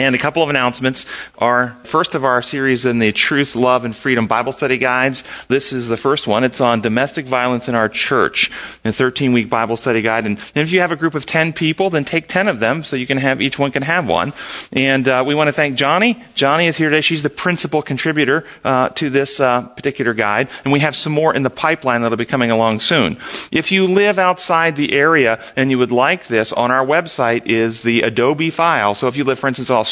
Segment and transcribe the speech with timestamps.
[0.00, 1.04] And a couple of announcements.
[1.36, 5.22] Our first of our series in the Truth, Love, and Freedom Bible Study Guides.
[5.48, 6.42] This is the first one.
[6.42, 8.50] It's on domestic violence in our church,
[8.82, 10.24] a 13 week Bible study guide.
[10.24, 12.96] And if you have a group of 10 people, then take 10 of them so
[12.96, 14.32] you can have, each one can have one.
[14.72, 16.18] And uh, we want to thank Johnny.
[16.34, 17.02] Johnny is here today.
[17.02, 20.48] She's the principal contributor uh, to this uh, particular guide.
[20.64, 23.18] And we have some more in the pipeline that'll be coming along soon.
[23.52, 27.82] If you live outside the area and you would like this, on our website is
[27.82, 28.94] the Adobe file.
[28.94, 29.89] So if you live, for instance, in Australia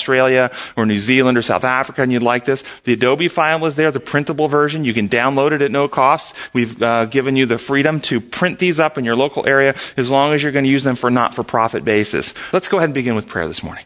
[0.76, 3.90] or New Zealand or South Africa and you'd like this, the Adobe file is there,
[3.90, 4.84] the printable version.
[4.84, 6.34] You can download it at no cost.
[6.52, 10.10] We've uh, given you the freedom to print these up in your local area as
[10.10, 12.34] long as you're going to use them for not-for-profit basis.
[12.52, 13.84] Let's go ahead and begin with prayer this morning.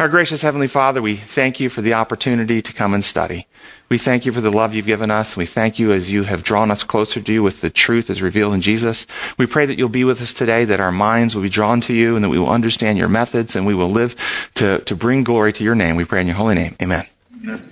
[0.00, 3.46] Our gracious Heavenly Father, we thank you for the opportunity to come and study.
[3.90, 5.36] We thank you for the love you've given us.
[5.36, 8.22] We thank you as you have drawn us closer to you with the truth as
[8.22, 9.06] revealed in Jesus.
[9.36, 11.92] We pray that you'll be with us today, that our minds will be drawn to
[11.92, 14.16] you, and that we will understand your methods, and we will live
[14.54, 15.96] to, to bring glory to your name.
[15.96, 16.76] We pray in your holy name.
[16.80, 17.04] Amen.
[17.42, 17.70] Amen.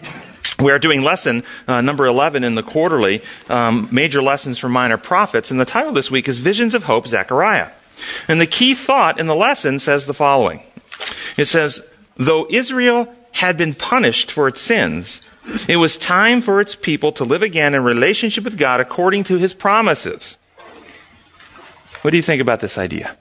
[0.60, 4.98] We are doing lesson uh, number 11 in the quarterly, um, Major Lessons from Minor
[4.98, 7.70] Prophets, and the title this week is Visions of Hope, Zechariah.
[8.28, 10.62] And the key thought in the lesson says the following.
[11.38, 15.20] It says, Though Israel had been punished for its sins,
[15.68, 19.38] it was time for its people to live again in relationship with God according to
[19.38, 20.36] his promises.
[22.02, 23.16] What do you think about this idea?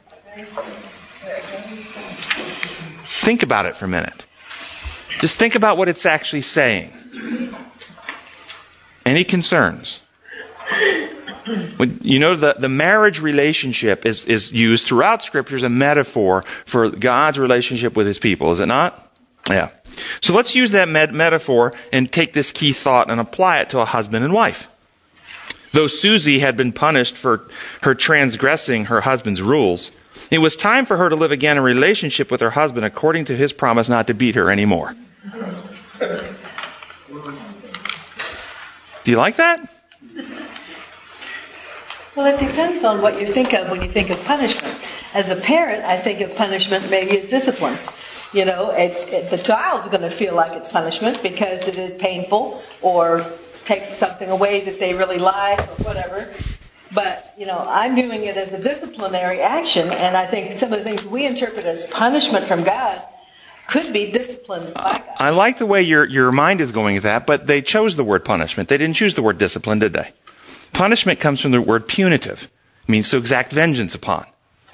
[3.21, 4.25] Think about it for a minute.
[5.19, 6.91] Just think about what it's actually saying.
[9.05, 10.01] Any concerns?
[12.01, 16.89] You know, the, the marriage relationship is, is used throughout Scripture as a metaphor for
[16.89, 19.11] God's relationship with His people, is it not?
[19.49, 19.69] Yeah.
[20.21, 23.79] So let's use that med- metaphor and take this key thought and apply it to
[23.79, 24.69] a husband and wife.
[25.71, 27.47] Though Susie had been punished for
[27.81, 29.91] her transgressing her husband's rules,
[30.31, 33.37] it was time for her to live again in relationship with her husband according to
[33.37, 34.95] his promise not to beat her anymore.
[39.03, 39.76] Do you like that?
[42.17, 44.75] Well, it depends on what you think of when you think of punishment.
[45.13, 47.77] As a parent, I think of punishment maybe as discipline.
[48.33, 51.93] You know, it, it, the child's going to feel like it's punishment because it is
[51.93, 53.23] painful or
[53.65, 56.27] takes something away that they really like or whatever.
[56.91, 60.79] But, you know, I'm doing it as a disciplinary action, and I think some of
[60.79, 62.99] the things we interpret as punishment from God
[63.67, 65.15] could be disciplined by God.
[65.19, 68.03] I like the way your, your mind is going with that, but they chose the
[68.03, 68.69] word punishment.
[68.69, 70.13] They didn't choose the word discipline, did they?
[70.73, 72.49] Punishment comes from the word punitive.
[72.87, 74.25] It means to exact vengeance upon.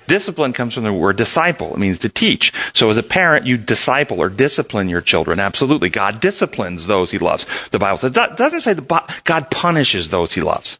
[0.07, 1.73] Discipline comes from the word disciple.
[1.73, 2.51] It means to teach.
[2.73, 5.39] So as a parent, you disciple or discipline your children.
[5.39, 5.89] Absolutely.
[5.89, 7.45] God disciplines those he loves.
[7.69, 10.79] The Bible says, doesn't say that God punishes those he loves.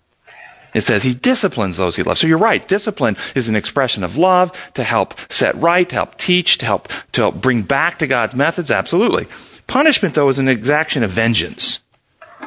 [0.74, 2.20] It says he disciplines those he loves.
[2.20, 2.68] So you're right.
[2.68, 6.90] Discipline is an expression of love to help set right, to help teach, to help,
[7.14, 8.72] to help bring back to God's methods.
[8.72, 9.28] Absolutely.
[9.68, 11.80] Punishment, though, is an exaction of vengeance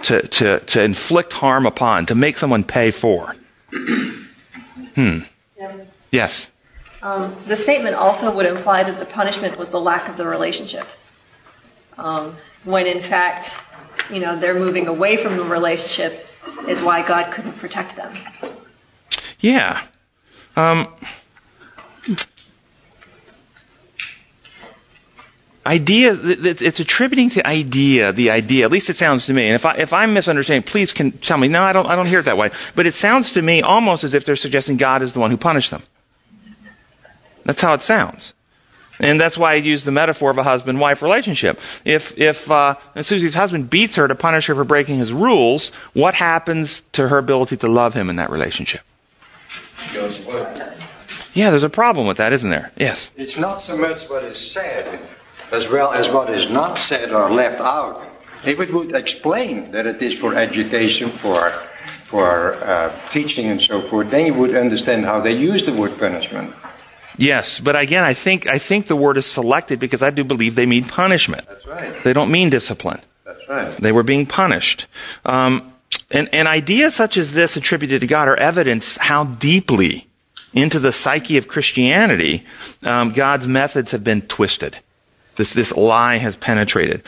[0.03, 3.34] to, to, to inflict harm upon, to make someone pay for.
[3.73, 5.19] hmm.
[5.57, 5.77] Yeah.
[6.11, 6.51] Yes.
[7.03, 10.87] Um, the statement also would imply that the punishment was the lack of the relationship.
[11.99, 12.34] Um,
[12.65, 13.51] when in fact,
[14.11, 16.27] you know, they're moving away from the relationship
[16.69, 18.17] is why God couldn't protect them.
[19.41, 19.83] Yeah.
[20.57, 20.89] Um,
[25.66, 29.66] idea it's attributing to idea the idea at least it sounds to me and if
[29.66, 32.25] i if i'm misunderstanding please can tell me no i don't i don't hear it
[32.25, 35.21] that way but it sounds to me almost as if they're suggesting god is the
[35.21, 35.82] one who punished them
[37.44, 38.32] that's how it sounds
[38.99, 41.60] and that's why I use the metaphor of a husband-wife relationship.
[41.84, 46.15] If if uh, Susie's husband beats her to punish her for breaking his rules, what
[46.15, 48.81] happens to her ability to love him in that relationship?
[51.34, 52.72] Yeah, there's a problem with that, isn't there?
[52.77, 53.10] Yes.
[53.16, 54.98] It's not so much what is said,
[55.53, 58.09] as well as what is not said or left out.
[58.45, 61.53] If it would explain that it is for education, for
[62.07, 65.99] for uh, teaching and so forth, then you would understand how they use the word
[65.99, 66.55] punishment.
[67.19, 70.54] Yes, but again, I think I think the word is selected because I do believe
[70.54, 71.47] they mean punishment.
[71.48, 72.04] That's right.
[72.04, 73.01] They don't mean discipline.
[73.25, 73.77] That's right.
[73.78, 74.87] They were being punished.
[75.25, 75.72] Um,
[76.10, 80.07] and, and ideas such as this attributed to God are evidence how deeply
[80.53, 82.45] into the psyche of Christianity
[82.83, 84.78] um, God's methods have been twisted.
[85.36, 87.03] This, this lie has penetrated.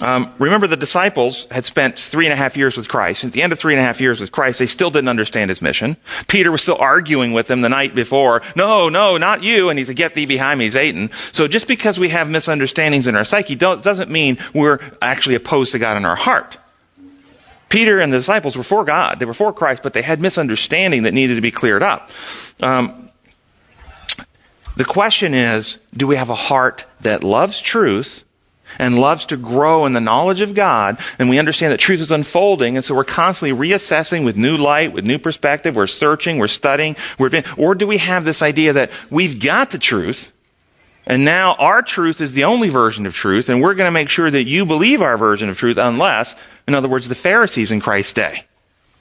[0.00, 3.24] Um, remember, the disciples had spent three and a half years with Christ.
[3.24, 5.50] At the end of three and a half years with Christ, they still didn't understand
[5.50, 5.96] his mission.
[6.28, 8.42] Peter was still arguing with them the night before.
[8.56, 9.68] No, no, not you.
[9.68, 11.10] And he said, get thee behind me, Satan.
[11.32, 15.78] So just because we have misunderstandings in our psyche doesn't mean we're actually opposed to
[15.78, 16.58] God in our heart.
[17.68, 19.18] Peter and the disciples were for God.
[19.18, 22.10] They were for Christ, but they had misunderstanding that needed to be cleared up.
[22.60, 23.01] Um,
[24.76, 28.24] The question is, do we have a heart that loves truth
[28.78, 32.10] and loves to grow in the knowledge of God, and we understand that truth is
[32.10, 36.48] unfolding, and so we're constantly reassessing with new light, with new perspective, we're searching, we're
[36.48, 40.32] studying, we're, or do we have this idea that we've got the truth,
[41.04, 44.08] and now our truth is the only version of truth, and we're going to make
[44.08, 46.34] sure that you believe our version of truth unless,
[46.66, 48.46] in other words, the Pharisees in Christ's day.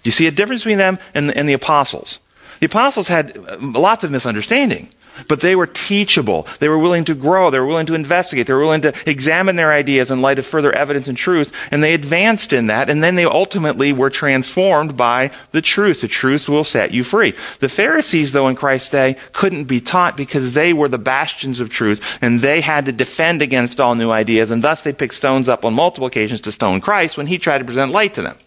[0.03, 2.19] Do you see a difference between them and the, and the apostles?
[2.59, 4.89] The apostles had uh, lots of misunderstanding.
[5.27, 6.47] But they were teachable.
[6.59, 7.49] They were willing to grow.
[7.49, 8.47] They were willing to investigate.
[8.47, 11.51] They were willing to examine their ideas in light of further evidence and truth.
[11.71, 12.89] And they advanced in that.
[12.89, 16.01] And then they ultimately were transformed by the truth.
[16.01, 17.33] The truth will set you free.
[17.59, 21.69] The Pharisees, though, in Christ's day, couldn't be taught because they were the bastions of
[21.69, 24.51] truth and they had to defend against all new ideas.
[24.51, 27.59] And thus they picked stones up on multiple occasions to stone Christ when he tried
[27.59, 28.37] to present light to them.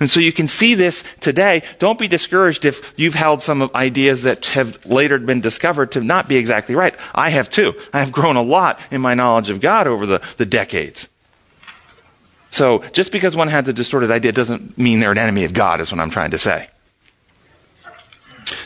[0.00, 1.62] And so you can see this today.
[1.78, 6.28] Don't be discouraged if you've held some ideas that have later been discovered to not
[6.28, 6.94] be exactly right.
[7.14, 7.74] I have too.
[7.92, 11.08] I have grown a lot in my knowledge of God over the, the decades.
[12.50, 15.80] So just because one has a distorted idea doesn't mean they're an enemy of God,
[15.80, 16.68] is what I'm trying to say.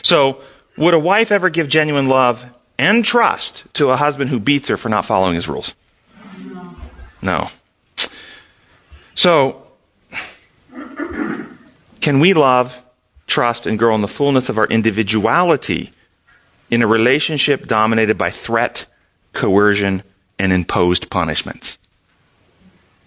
[0.01, 0.41] So,
[0.77, 2.45] would a wife ever give genuine love
[2.77, 5.75] and trust to a husband who beats her for not following his rules?
[7.21, 7.49] No.
[9.15, 9.66] So,
[12.01, 12.81] can we love,
[13.25, 15.91] trust, and grow in the fullness of our individuality
[16.69, 18.85] in a relationship dominated by threat,
[19.33, 20.03] coercion,
[20.39, 21.77] and imposed punishments?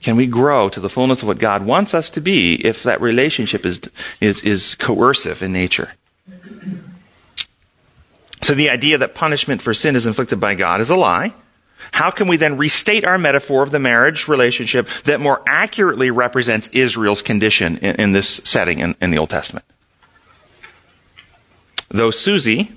[0.02, 3.00] Can we grow to the fullness of what God wants us to be if that
[3.00, 3.81] relationship is,
[4.20, 5.92] is, is coercive in nature?
[8.42, 11.34] So the idea that punishment for sin is inflicted by God is a lie.
[11.93, 16.69] How can we then restate our metaphor of the marriage relationship that more accurately represents
[16.73, 19.65] Israel's condition in, in this setting in, in, the Old Testament?
[21.88, 22.73] Though Susie,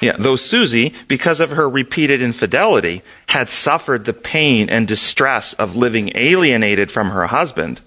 [0.00, 5.74] yeah, though Susie, because of her repeated infidelity, had suffered the pain and distress of
[5.74, 7.80] living alienated from her husband,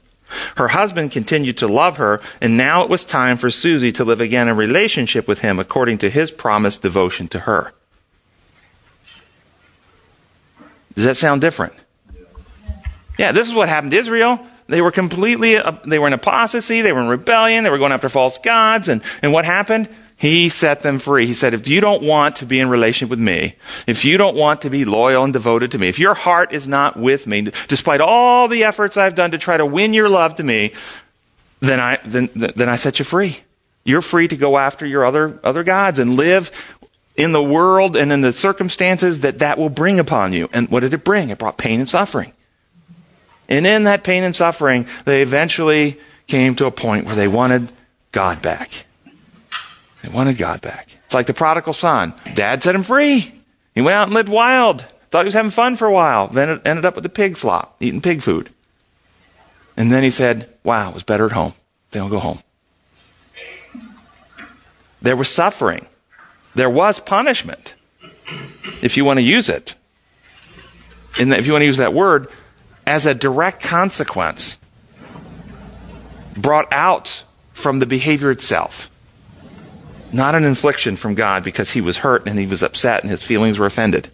[0.58, 4.22] her husband continued to love her, and now it was time for Susie to live
[4.22, 7.74] again in relationship with him according to his promised devotion to her.
[10.96, 11.74] Does that sound different?
[13.18, 14.40] Yeah, this is what happened to Israel.
[14.68, 17.92] They were completely, uh, they were in apostasy, they were in rebellion, they were going
[17.92, 19.90] after false gods, and, and what happened?
[20.16, 21.26] He set them free.
[21.26, 23.56] He said, if you don't want to be in relationship with me,
[23.88, 26.68] if you don't want to be loyal and devoted to me, if your heart is
[26.68, 30.36] not with me, despite all the efforts I've done to try to win your love
[30.36, 30.74] to me,
[31.60, 33.40] then I, then, then I set you free.
[33.84, 36.52] You're free to go after your other, other gods and live
[37.16, 40.50] in the world and in the circumstances that that will bring upon you.
[40.54, 41.30] And what did it bring?
[41.30, 42.34] It brought pain and suffering.
[43.50, 47.72] And in that pain and suffering, they eventually came to a point where they wanted
[48.12, 48.86] God back.
[50.02, 50.90] They wanted God back.
[51.06, 52.14] It's like the prodigal son.
[52.34, 53.34] Dad set him free.
[53.76, 54.86] He went out and lived wild.
[55.10, 56.30] Thought he was having fun for a while.
[56.30, 58.50] Then ended up with the pig slop, eating pig food.
[59.76, 61.54] And then he said, wow, it was better at home.
[61.92, 62.40] Then I'll go home.
[65.02, 65.88] There was suffering.
[66.56, 67.76] There was punishment,
[68.82, 69.76] if you want to use it.
[71.18, 72.28] If you want to use that word,
[72.86, 74.58] as a direct consequence
[76.36, 78.90] brought out from the behavior itself.
[80.12, 83.24] Not an infliction from God because he was hurt and he was upset and his
[83.24, 84.10] feelings were offended.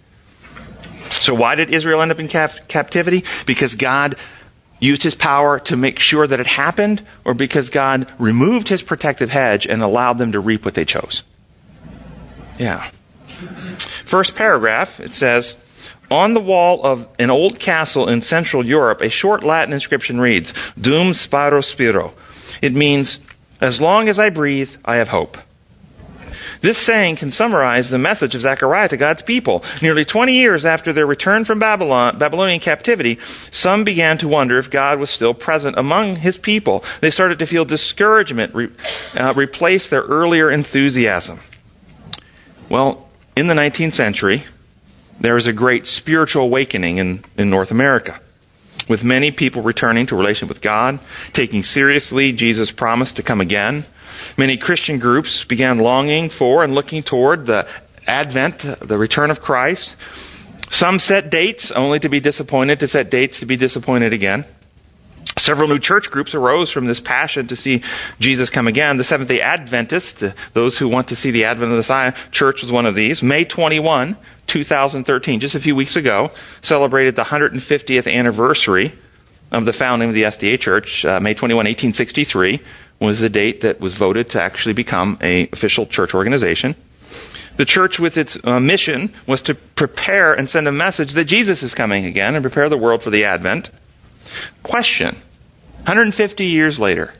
[1.09, 3.23] So, why did Israel end up in cap- captivity?
[3.45, 4.15] Because God
[4.79, 9.31] used his power to make sure that it happened, or because God removed his protective
[9.31, 11.23] hedge and allowed them to reap what they chose?
[12.57, 12.89] Yeah.
[14.05, 15.55] First paragraph, it says,
[16.09, 20.53] on the wall of an old castle in Central Europe, a short Latin inscription reads,
[20.79, 22.13] Dum sparo spiro.
[22.61, 23.19] It means,
[23.59, 25.37] as long as I breathe, I have hope.
[26.61, 29.63] This saying can summarize the message of Zechariah to God's people.
[29.81, 33.19] Nearly 20 years after their return from Babylon, Babylonian captivity,
[33.51, 36.83] some began to wonder if God was still present among his people.
[37.01, 38.69] They started to feel discouragement re,
[39.15, 41.39] uh, replace their earlier enthusiasm.
[42.69, 44.43] Well, in the 19th century,
[45.19, 48.19] there was a great spiritual awakening in, in North America,
[48.89, 50.99] with many people returning to relationship with God,
[51.31, 53.85] taking seriously Jesus' promise to come again.
[54.37, 57.67] Many Christian groups began longing for and looking toward the
[58.05, 59.95] advent, the return of Christ.
[60.69, 64.43] Some set dates only to be disappointed, to set dates to be disappointed again.
[65.37, 67.83] Several new church groups arose from this passion to see
[68.19, 68.97] Jesus come again.
[68.97, 72.63] The Seventh day Adventists, those who want to see the advent of the Messiah, church
[72.63, 73.21] was one of these.
[73.21, 74.17] May 21,
[74.47, 78.93] 2013, just a few weeks ago, celebrated the 150th anniversary
[79.51, 81.05] of the founding of the SDA Church.
[81.05, 82.59] Uh, May 21, 1863
[82.99, 86.75] was the date that was voted to actually become a official church organization.
[87.57, 91.61] The church, with its uh, mission, was to prepare and send a message that Jesus
[91.61, 93.69] is coming again and prepare the world for the advent.
[94.63, 95.15] Question
[95.87, 97.13] 150 years later,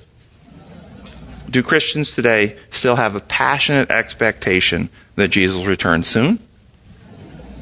[1.50, 6.38] do Christians today still have a passionate expectation that Jesus will return soon?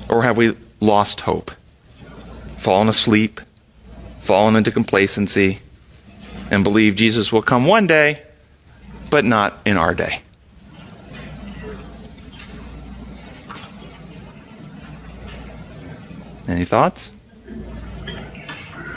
[0.09, 1.51] Or have we lost hope?
[2.57, 3.39] Fallen asleep?
[4.21, 5.59] Fallen into complacency?
[6.49, 8.23] And believe Jesus will come one day,
[9.11, 10.23] but not in our day?
[16.47, 17.11] Any thoughts?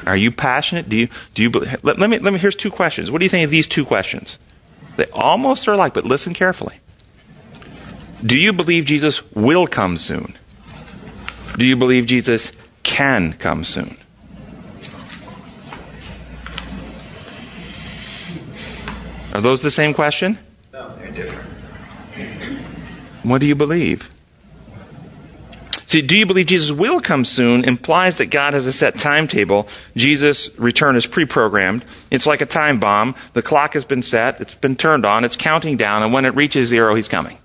[0.09, 0.89] Are you passionate?
[0.89, 3.11] Do you do you let, let me let me here's two questions.
[3.11, 4.39] What do you think of these two questions?
[4.97, 6.77] They almost are alike, but listen carefully.
[8.25, 10.37] Do you believe Jesus will come soon?
[11.57, 13.97] Do you believe Jesus can come soon?
[19.35, 20.39] Are those the same question?
[20.73, 21.53] No, they're different.
[23.23, 24.11] What do you believe?
[25.89, 29.67] See, do you believe Jesus will come soon implies that God has a set timetable.
[29.97, 31.83] Jesus' return is pre-programmed.
[32.11, 33.15] It's like a time bomb.
[33.33, 34.39] The clock has been set.
[34.39, 35.25] It's been turned on.
[35.25, 36.03] It's counting down.
[36.03, 37.39] And when it reaches zero, he's coming.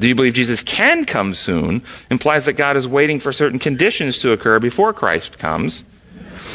[0.00, 4.18] Do you believe Jesus can come soon implies that God is waiting for certain conditions
[4.18, 5.84] to occur before Christ comes.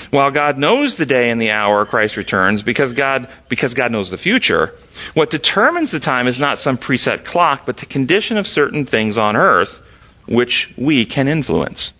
[0.09, 4.09] While God knows the day and the hour Christ returns because God, because God knows
[4.09, 4.73] the future,
[5.13, 9.17] what determines the time is not some preset clock, but the condition of certain things
[9.17, 9.83] on earth
[10.27, 11.93] which we can influence.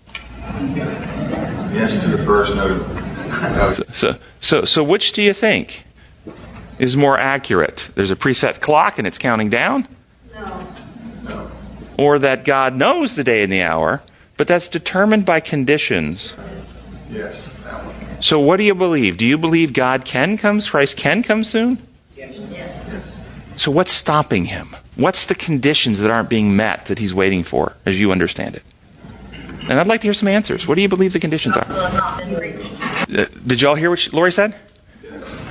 [1.74, 2.82] Yes to the first note.
[3.94, 5.86] So, so, so which do you think
[6.80, 7.90] is more accurate?
[7.96, 9.88] There's a preset clock and it's counting down?
[10.34, 11.52] No.
[11.98, 14.02] Or that God knows the day and the hour,
[14.38, 16.34] but that's determined by conditions.
[17.10, 17.50] Yes.
[18.20, 19.18] So what do you believe?
[19.18, 21.78] Do you believe God can come, Christ can come soon?
[22.16, 22.36] Yes.
[23.58, 24.76] So what's stopping him?
[24.96, 28.64] What's the conditions that aren't being met that he's waiting for, as you understand it?
[29.68, 30.68] And I'd like to hear some answers.
[30.68, 31.66] What do you believe the conditions are?
[31.68, 34.56] Uh, Did y'all hear what she, Lori said?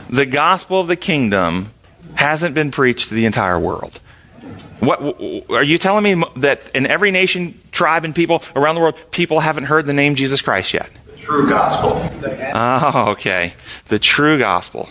[0.08, 1.72] The gospel of the kingdom
[2.14, 4.00] hasn't been preached to the entire world.
[4.80, 5.00] What
[5.50, 9.40] are you telling me that in every nation, tribe, and people around the world, people
[9.40, 10.90] haven't heard the name Jesus Christ yet?
[11.06, 12.08] The true gospel.
[12.54, 13.54] Oh, okay.
[13.86, 14.88] The true gospel.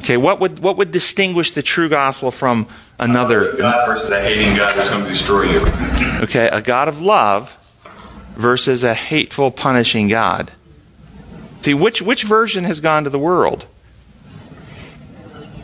[0.00, 3.56] Okay, what would what would distinguish the true gospel from another?
[3.56, 5.66] God versus a hating God that's going to destroy you.
[6.22, 7.56] Okay, a God of love
[8.36, 10.50] versus a hateful, punishing God.
[11.62, 13.66] See, which which version has gone to the world?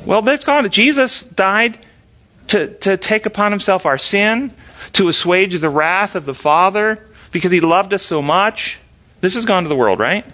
[0.07, 0.69] Well, that's gone.
[0.71, 1.79] Jesus died
[2.49, 4.53] to, to take upon himself our sin,
[4.95, 8.79] to assuage the wrath of the Father, because he loved us so much.
[9.21, 10.25] This has gone to the world, right?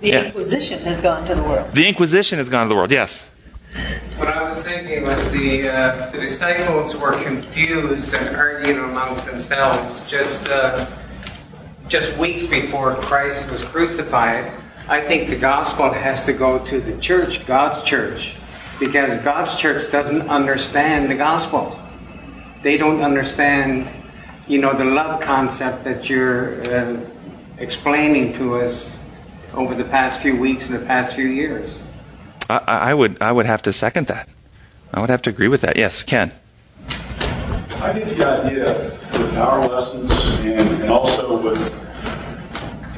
[0.00, 0.24] The Yeah.
[0.26, 1.72] Inquisition has gone to the world.
[1.72, 3.27] The Inquisition has gone to the world, yes.
[4.16, 10.00] What I was thinking was the, uh, the disciples were confused and arguing amongst themselves
[10.02, 10.86] just, uh,
[11.88, 14.52] just weeks before Christ was crucified.
[14.88, 18.36] I think the gospel has to go to the church, God's church,
[18.80, 21.78] because God's church doesn't understand the gospel.
[22.62, 23.88] They don't understand,
[24.46, 27.00] you know, the love concept that you're uh,
[27.58, 29.02] explaining to us
[29.52, 31.82] over the past few weeks and the past few years.
[32.48, 34.28] I, I would I would have to second that.
[34.92, 35.76] I would have to agree with that.
[35.76, 36.32] Yes, Ken.
[37.80, 40.10] I get the idea with our lessons
[40.44, 41.58] and, and also with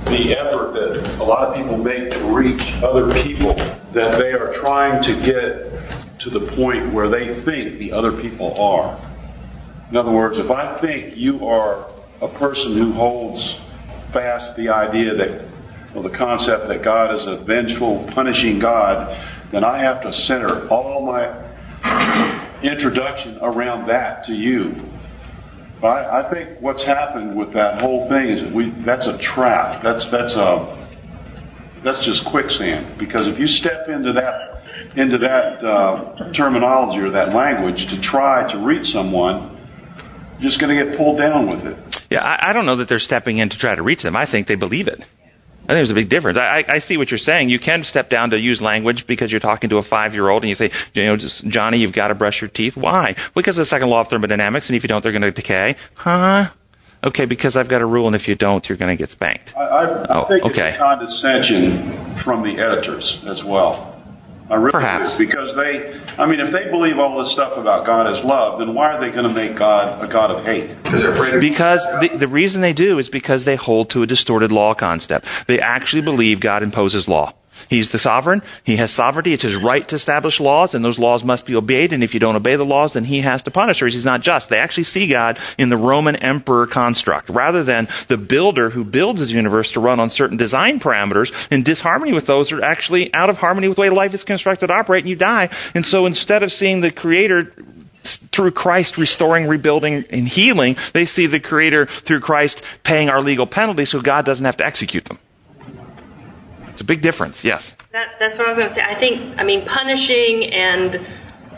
[0.07, 3.55] the effort that a lot of people make to reach other people,
[3.93, 5.71] that they are trying to get
[6.21, 8.99] to the point where they think the other people are.
[9.91, 11.87] In other words, if I think you are
[12.21, 13.59] a person who holds
[14.13, 15.45] fast the idea that,
[15.95, 19.17] or the concept that God is a vengeful, punishing God,
[19.51, 21.35] then I have to center all my
[22.63, 24.75] introduction around that to you.
[25.83, 29.83] I, I think what's happened with that whole thing is that we that's a trap.
[29.83, 30.77] That's that's a
[31.83, 32.99] that's just quicksand.
[32.99, 34.63] Because if you step into that
[34.97, 39.57] into that uh, terminology or that language to try to reach someone,
[40.39, 42.07] you're just going to get pulled down with it.
[42.11, 44.17] Yeah, I, I don't know that they're stepping in to try to reach them.
[44.17, 45.07] I think they believe it.
[45.71, 46.37] I think there's a big difference.
[46.37, 47.49] I, I- I see what you're saying.
[47.49, 50.43] You can step down to use language because you're talking to a five year old
[50.43, 52.77] and you say, you know, just, Johnny, you've got to brush your teeth.
[52.77, 53.15] Why?
[53.37, 55.77] Because of the second law of thermodynamics, and if you don't, they're going to decay.
[55.95, 56.51] Huh?
[57.05, 59.57] Okay, because I've got a rule, and if you don't, you're going to get spanked.
[59.57, 60.71] I, I, I Oh, think okay.
[60.71, 63.90] it's condescension from the editors as well.
[64.51, 65.17] I really Perhaps.
[65.17, 68.59] do, because they, I mean, if they believe all this stuff about God as love,
[68.59, 70.69] then why are they going to make God a God of hate?
[70.83, 74.03] Because they're afraid of Because the, the reason they do is because they hold to
[74.03, 75.27] a distorted law concept.
[75.47, 77.33] They actually believe God imposes law.
[77.71, 78.43] He's the sovereign.
[78.65, 79.33] He has sovereignty.
[79.33, 81.93] It's his right to establish laws, and those laws must be obeyed.
[81.93, 84.23] And if you don't obey the laws, then he has to punish, or he's not
[84.23, 84.49] just.
[84.49, 89.21] They actually see God in the Roman emperor construct, rather than the builder who builds
[89.21, 93.31] his universe to run on certain design parameters in disharmony with those are actually out
[93.31, 95.49] of harmony with the way life is constructed operate, and you die.
[95.73, 97.53] And so instead of seeing the creator
[98.03, 103.47] through Christ restoring, rebuilding, and healing, they see the Creator through Christ paying our legal
[103.47, 105.19] penalty so God doesn't have to execute them.
[106.81, 107.77] It's a big difference, yes.
[107.93, 108.81] That, that's what I was going to say.
[108.81, 110.99] I think, I mean, punishing and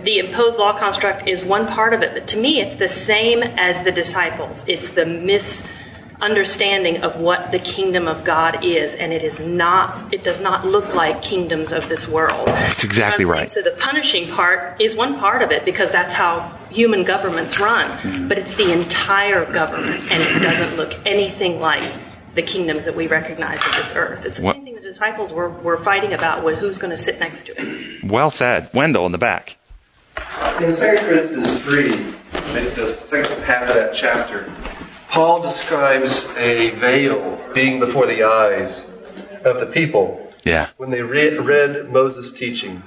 [0.02, 3.44] the imposed law construct is one part of it, but to me, it's the same
[3.44, 4.64] as the disciples.
[4.66, 10.12] It's the misunderstanding of what the kingdom of God is, and it is not.
[10.12, 12.48] It does not look like kingdoms of this world.
[12.48, 13.48] That's exactly right.
[13.48, 17.96] So the punishing part is one part of it because that's how human governments run,
[17.98, 18.26] Mm-hmm.
[18.26, 21.88] but it's the entire government, and it doesn't look anything like
[22.34, 24.24] the kingdoms that we recognize of this earth.
[24.24, 24.40] It's
[24.92, 27.46] What- same thing the disciples were, were fighting about with who's going to sit next
[27.46, 28.04] to it.
[28.04, 28.70] Well said.
[28.75, 29.56] Wendell in the back.
[30.61, 34.50] In 2 Corinthians 3, the the second half of that chapter,
[35.08, 38.87] Paul describes a veil being before the eyes
[39.44, 40.68] of the people Yeah.
[40.76, 42.84] when they read, read Moses' teachings.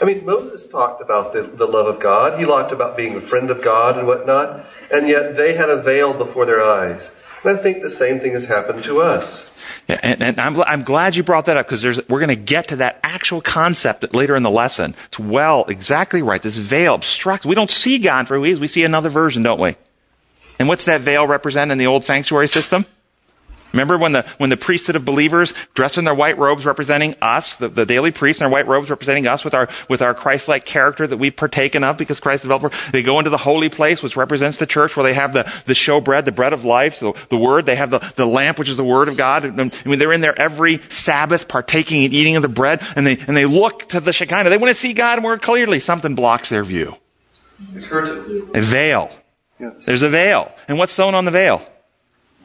[0.00, 2.38] I mean, Moses talked about the, the love of God.
[2.38, 4.64] He talked about being a friend of God and whatnot.
[4.90, 7.12] And yet they had a veil before their eyes.
[7.44, 9.50] And I think the same thing has happened to us.
[9.88, 12.68] Yeah, and, and I'm, I'm glad you brought that up because we're going to get
[12.68, 14.94] to that actual concept later in the lesson.
[15.06, 16.40] It's well, exactly right.
[16.40, 17.44] This veil obstructs.
[17.44, 18.60] We don't see God for who he is.
[18.60, 19.76] We see another version, don't we?
[20.58, 22.86] And what's that veil represent in the old sanctuary system?
[23.72, 27.56] Remember when the, when the priesthood of believers dressed in their white robes representing us,
[27.56, 30.64] the, the daily priests in their white robes representing us with our, with our Christ-like
[30.64, 34.16] character that we've partaken of because Christ developed, they go into the holy place, which
[34.16, 37.12] represents the church where they have the, the show bread, the bread of life, the,
[37.30, 39.44] the word, they have the, the lamp, which is the word of God.
[39.44, 43.18] I mean, they're in there every Sabbath partaking and eating of the bread and they,
[43.18, 44.50] and they look to the Shekinah.
[44.50, 45.80] They want to see God more clearly.
[45.80, 46.96] Something blocks their view.
[48.54, 49.10] A veil.
[49.58, 49.86] Yes.
[49.86, 50.52] There's a veil.
[50.68, 51.66] And what's sewn on the veil?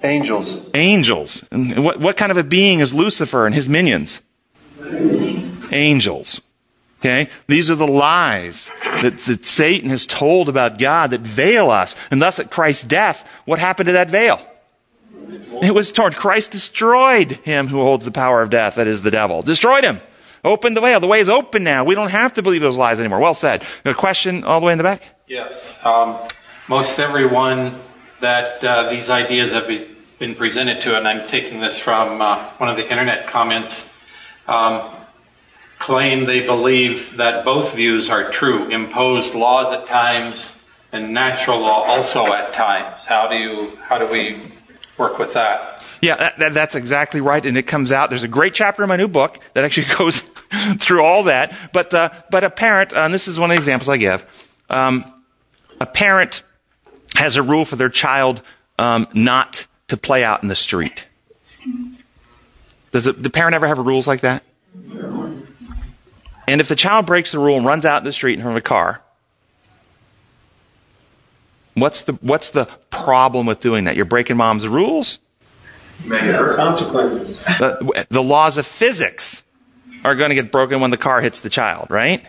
[0.03, 0.59] Angels.
[0.73, 1.43] angels.
[1.51, 4.21] And what, what kind of a being is Lucifer and his minions?
[5.71, 6.41] Angels.
[6.99, 7.29] Okay?
[7.47, 11.95] These are the lies that, that Satan has told about God that veil us.
[12.11, 14.39] And thus at Christ's death, what happened to that veil?
[15.61, 16.13] It was torn.
[16.13, 19.41] Christ destroyed him who holds the power of death, that is the devil.
[19.41, 19.99] Destroyed him.
[20.43, 20.97] Opened the way.
[20.97, 21.83] The way is open now.
[21.83, 23.19] We don't have to believe those lies anymore.
[23.19, 23.63] Well said.
[23.83, 25.03] A question all the way in the back?
[25.27, 25.77] Yes.
[25.83, 26.19] Um,
[26.67, 27.81] most everyone
[28.21, 29.67] that uh, these ideas have
[30.19, 33.89] been presented to, and I'm taking this from uh, one of the internet comments,
[34.47, 34.91] um,
[35.79, 38.69] claim they believe that both views are true.
[38.69, 40.53] Imposed laws at times
[40.91, 43.03] and natural law also at times.
[43.03, 44.41] How do you, how do we
[44.97, 45.83] work with that?
[46.01, 48.09] Yeah, that, that, that's exactly right, and it comes out.
[48.09, 50.19] There's a great chapter in my new book that actually goes
[50.79, 51.55] through all that.
[51.73, 54.25] But uh, but a parent, and this is one of the examples I give.
[54.69, 55.13] Um,
[55.79, 56.43] a parent
[57.15, 58.41] has a rule for their child
[58.79, 61.07] um, not to play out in the street.
[62.91, 64.43] Does it, the parent ever have rules like that?
[66.47, 68.57] And if the child breaks the rule and runs out in the street in front
[68.57, 69.01] of a car,
[71.73, 73.95] what's the what's the problem with doing that?
[73.95, 75.19] You're breaking mom's rules.
[76.07, 77.37] Consequences.
[77.59, 79.43] The, the laws of physics
[80.05, 82.25] are going to get broken when the car hits the child, right?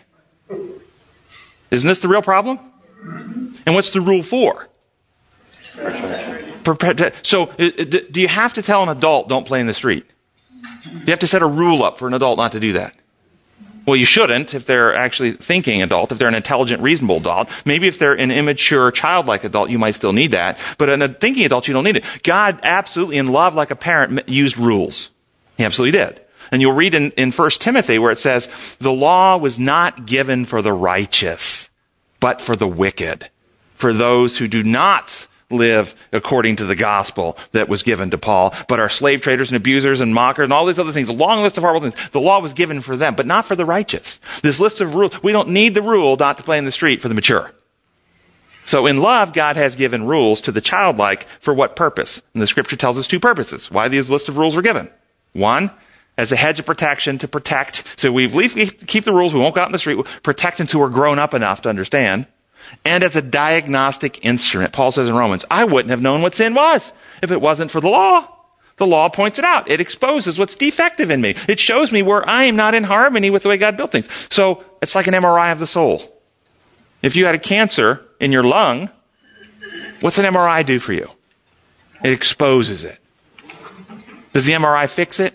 [1.71, 2.59] Isn't this the real problem?
[3.03, 4.69] And what's the rule for?
[7.23, 10.05] So, do you have to tell an adult don't play in the street?
[10.85, 12.95] Do you have to set a rule up for an adult not to do that?
[13.89, 17.49] Well, you shouldn't if they're actually thinking adult, if they're an intelligent, reasonable adult.
[17.65, 20.59] Maybe if they're an immature, childlike adult, you might still need that.
[20.77, 22.05] But in a thinking adult, you don't need it.
[22.23, 25.09] God absolutely, in love like a parent, used rules.
[25.57, 26.21] He absolutely did.
[26.53, 30.45] And you'll read in, in 1 Timothy where it says, the law was not given
[30.45, 31.58] for the righteous,
[32.21, 33.29] but for the wicked,
[33.75, 38.55] for those who do not live according to the gospel that was given to Paul,
[38.69, 41.09] but are slave traders and abusers and mockers and all these other things.
[41.09, 42.11] A long list of horrible things.
[42.11, 44.21] The law was given for them, but not for the righteous.
[44.43, 47.01] This list of rules, we don't need the rule not to play in the street
[47.01, 47.53] for the mature.
[48.67, 52.21] So in love, God has given rules to the childlike for what purpose?
[52.35, 53.71] And the scripture tells us two purposes.
[53.71, 54.91] Why these list of rules were given.
[55.33, 55.71] One,
[56.19, 57.85] as a hedge of protection to protect.
[57.97, 58.29] So we
[58.69, 59.33] keep the rules.
[59.33, 60.05] We won't go out in the street.
[60.23, 62.27] Protect until we're grown up enough to understand.
[62.85, 64.73] And as a diagnostic instrument.
[64.73, 67.81] Paul says in Romans, I wouldn't have known what sin was if it wasn't for
[67.81, 68.29] the law.
[68.77, 69.71] The law points it out.
[69.71, 71.35] It exposes what's defective in me.
[71.49, 74.09] It shows me where I am not in harmony with the way God built things.
[74.31, 76.21] So it's like an MRI of the soul.
[77.03, 78.91] If you had a cancer in your lung,
[80.01, 81.11] what's an MRI do for you?
[82.05, 82.99] It exposes it.
[84.33, 85.35] Does the MRI fix it?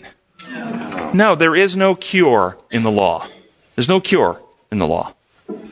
[1.14, 3.28] No, there is no cure in the law.
[3.76, 5.14] There's no cure in the law.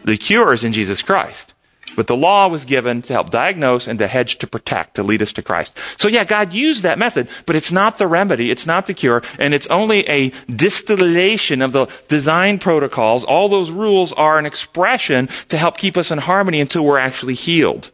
[0.03, 1.53] The cure is in Jesus Christ.
[1.95, 5.21] But the law was given to help diagnose and to hedge to protect, to lead
[5.21, 5.77] us to Christ.
[5.97, 9.23] So yeah, God used that method, but it's not the remedy, it's not the cure,
[9.37, 13.25] and it's only a distillation of the design protocols.
[13.25, 17.35] All those rules are an expression to help keep us in harmony until we're actually
[17.35, 17.91] healed.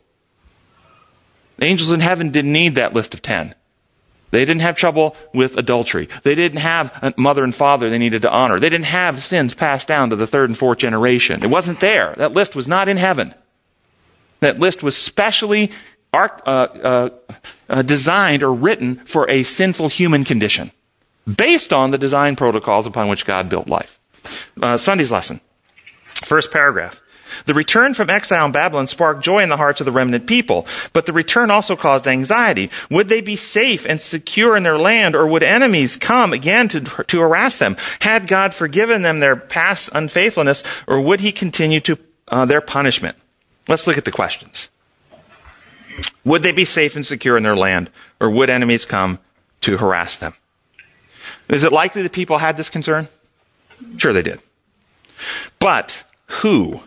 [1.58, 3.56] The angels in heaven didn't need that list of ten.
[4.32, 6.10] They didn't have trouble with adultery.
[6.24, 8.60] They didn't have a mother and father they needed to honor.
[8.60, 11.44] They didn't have sins passed down to the third and fourth generation.
[11.44, 12.14] It wasn't there.
[12.18, 13.34] That list was not in heaven.
[14.42, 15.72] That list was specially
[16.14, 17.10] uh, uh,
[17.70, 20.72] uh, designed or written for a sinful human condition,
[21.36, 24.00] based on the design protocols upon which God built life.
[24.62, 25.42] Uh, Sunday's lesson,
[26.26, 27.02] first paragraph.
[27.46, 30.68] The return from exile in Babylon sparked joy in the hearts of the remnant people,
[30.94, 32.70] but the return also caused anxiety.
[32.90, 36.82] Would they be safe and secure in their land, or would enemies come again to,
[36.82, 37.78] to harass them?
[38.02, 41.98] Had God forgiven them their past unfaithfulness, or would he continue to
[42.28, 43.18] uh, their punishment?
[43.68, 44.70] Let's look at the questions.
[46.24, 49.20] Would they be safe and secure in their land, or would enemies come
[49.62, 50.34] to harass them?
[51.50, 53.08] Is it likely that people had this concern?
[53.98, 54.40] Sure, they did.
[55.60, 56.82] But who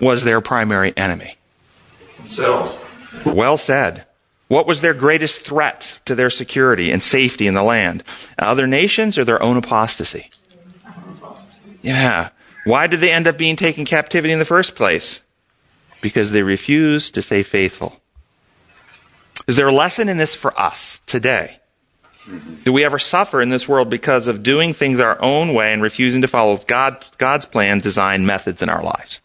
[0.00, 1.36] was their primary enemy?
[2.18, 2.76] Themselves.
[3.24, 4.06] Well said.
[4.48, 8.02] What was their greatest threat to their security and safety in the land?
[8.38, 10.30] Other nations or their own apostasy?
[11.82, 12.30] Yeah.
[12.64, 15.20] Why did they end up being taken captivity in the first place?
[16.00, 18.00] because they refused to stay faithful.
[19.46, 21.58] Is there a lesson in this for us today?
[22.64, 25.82] Do we ever suffer in this world because of doing things our own way and
[25.82, 29.20] refusing to follow God, God's plan, design, methods in our lives?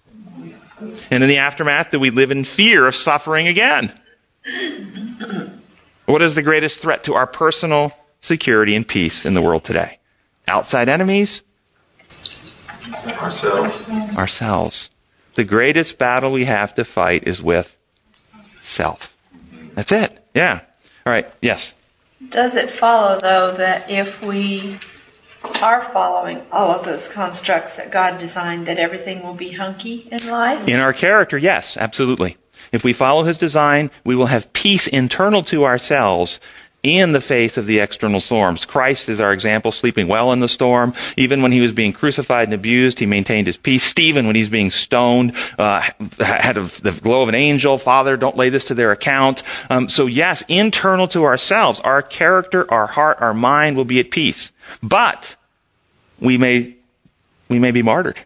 [0.80, 3.98] And in the aftermath, do we live in fear of suffering again?
[6.06, 10.00] What is the greatest threat to our personal security and peace in the world today?
[10.48, 11.42] Outside enemies?
[13.08, 13.90] Ourselves.
[14.18, 14.90] Ourselves.
[15.36, 17.78] The greatest battle we have to fight is with
[18.62, 19.16] self.
[19.74, 20.26] That's it.
[20.34, 20.62] Yeah.
[21.06, 21.28] All right.
[21.42, 21.74] Yes.
[22.30, 24.80] Does it follow, though, that if we
[25.62, 30.28] are following all of those constructs that God designed, that everything will be hunky in
[30.30, 30.68] life?
[30.68, 32.38] In our character, yes, absolutely.
[32.72, 36.40] If we follow His design, we will have peace internal to ourselves
[36.86, 38.64] in the face of the external storms.
[38.64, 40.94] Christ is our example, sleeping well in the storm.
[41.18, 43.84] Even when he was being crucified and abused, he maintained his peace.
[43.84, 45.82] Stephen, when he's being stoned, uh,
[46.20, 47.80] had a, the glow of an angel.
[47.80, 49.42] Father, don't lay this to their account.
[49.72, 54.12] Um, so yes, internal to ourselves, our character, our heart, our mind will be at
[54.12, 54.52] peace.
[54.84, 55.36] But
[56.20, 56.76] we may,
[57.50, 58.20] we may be martyred.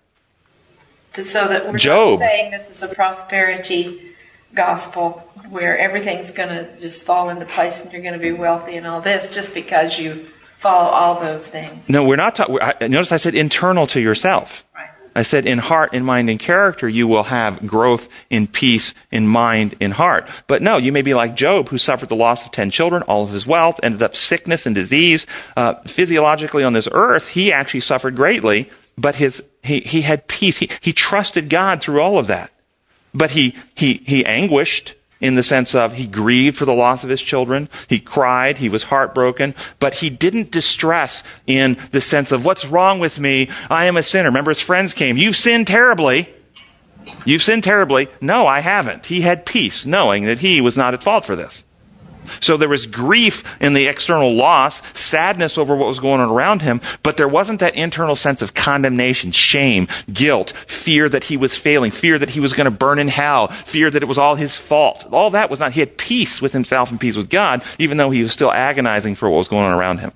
[1.13, 2.19] So that we're Job.
[2.19, 4.11] not saying this is a prosperity
[4.53, 8.77] gospel where everything's going to just fall into place and you're going to be wealthy
[8.77, 11.89] and all this just because you follow all those things.
[11.89, 12.57] No, we're not talking.
[12.91, 14.65] Notice I said internal to yourself.
[14.75, 14.89] Right.
[15.15, 19.27] I said in heart, in mind, in character, you will have growth in peace, in
[19.27, 20.27] mind, in heart.
[20.47, 23.23] But no, you may be like Job, who suffered the loss of ten children, all
[23.23, 25.25] of his wealth, ended up sickness and disease.
[25.57, 30.57] Uh, physiologically on this earth, he actually suffered greatly, but his, he, he had peace.
[30.57, 32.51] He, he trusted God through all of that.
[33.13, 37.09] But he, he, he anguished in the sense of he grieved for the loss of
[37.09, 37.69] his children.
[37.87, 38.57] He cried.
[38.57, 43.49] He was heartbroken, but he didn't distress in the sense of what's wrong with me?
[43.69, 44.29] I am a sinner.
[44.29, 45.17] Remember his friends came.
[45.17, 46.33] You've sinned terribly.
[47.25, 48.07] You've sinned terribly.
[48.21, 49.07] No, I haven't.
[49.07, 51.63] He had peace knowing that he was not at fault for this.
[52.41, 56.61] So there was grief in the external loss, sadness over what was going on around
[56.61, 61.55] him, but there wasn't that internal sense of condemnation, shame, guilt, fear that he was
[61.55, 64.35] failing, fear that he was going to burn in hell, fear that it was all
[64.35, 65.07] his fault.
[65.11, 68.09] All that was not, he had peace with himself and peace with God, even though
[68.09, 70.11] he was still agonizing for what was going on around him.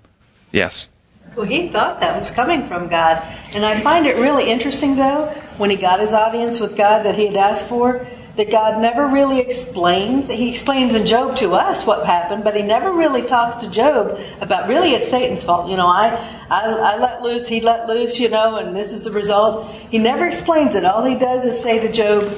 [0.51, 0.89] Yes.
[1.35, 3.17] Well, he thought that was coming from God.
[3.53, 5.25] And I find it really interesting, though,
[5.57, 9.07] when he got his audience with God that he had asked for, that God never
[9.07, 10.27] really explains.
[10.27, 14.19] He explains in Job to us what happened, but he never really talks to Job
[14.41, 15.69] about really it's Satan's fault.
[15.69, 16.15] You know, I,
[16.49, 19.71] I, I let loose, he let loose, you know, and this is the result.
[19.71, 20.83] He never explains it.
[20.83, 22.33] All he does is say to Job,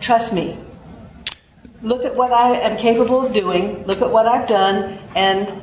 [0.00, 0.58] trust me.
[1.80, 3.84] Look at what I am capable of doing.
[3.86, 5.62] Look at what I've done, and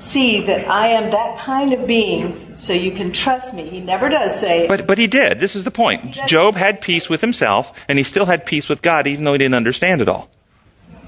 [0.00, 3.68] see that I am that kind of being so you can trust me.
[3.68, 5.40] He never does say But, but he did.
[5.40, 6.16] This is the point.
[6.26, 9.38] Job had peace with himself, and he still had peace with God, even though he
[9.38, 10.30] didn't understand it all.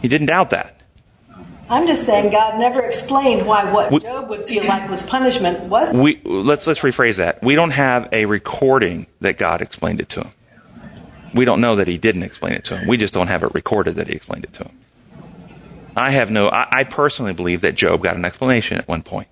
[0.00, 0.78] He didn't doubt that.
[1.70, 6.02] I'm just saying God never explained why what Job would feel like was punishment wasn't.
[6.02, 7.42] We, let's, let's rephrase that.
[7.42, 10.31] We don't have a recording that God explained it to him.
[11.35, 12.88] We don't know that he didn't explain it to him.
[12.88, 14.78] We just don't have it recorded that he explained it to him.
[15.96, 19.28] I have no, I, I personally believe that Job got an explanation at one point.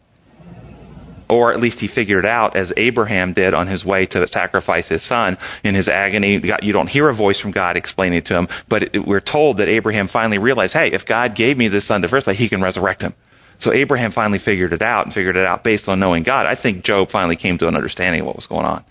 [1.28, 4.88] or at least he figured it out as Abraham did on his way to sacrifice
[4.88, 6.42] his son in his agony.
[6.62, 9.58] You don't hear a voice from God explaining it to him, but it, we're told
[9.58, 12.60] that Abraham finally realized, hey, if God gave me this son to first he can
[12.60, 13.14] resurrect him.
[13.58, 16.46] So Abraham finally figured it out and figured it out based on knowing God.
[16.46, 18.84] I think Job finally came to an understanding of what was going on.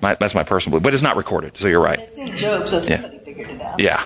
[0.00, 2.00] My, that's my personal belief, but it's not recorded, so you're right.
[2.00, 3.78] It's in Job, so somebody figured it out.
[3.78, 4.04] Yeah.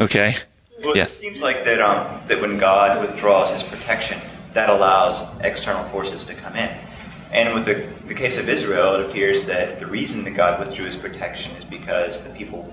[0.00, 0.34] Okay.
[0.82, 1.04] Well, Yeah.
[1.04, 4.20] it seems like that um, that when God withdraws His protection,
[4.54, 6.70] that allows external forces to come in.
[7.32, 10.86] And with the, the case of Israel, it appears that the reason that God withdrew
[10.86, 12.72] His protection is because the people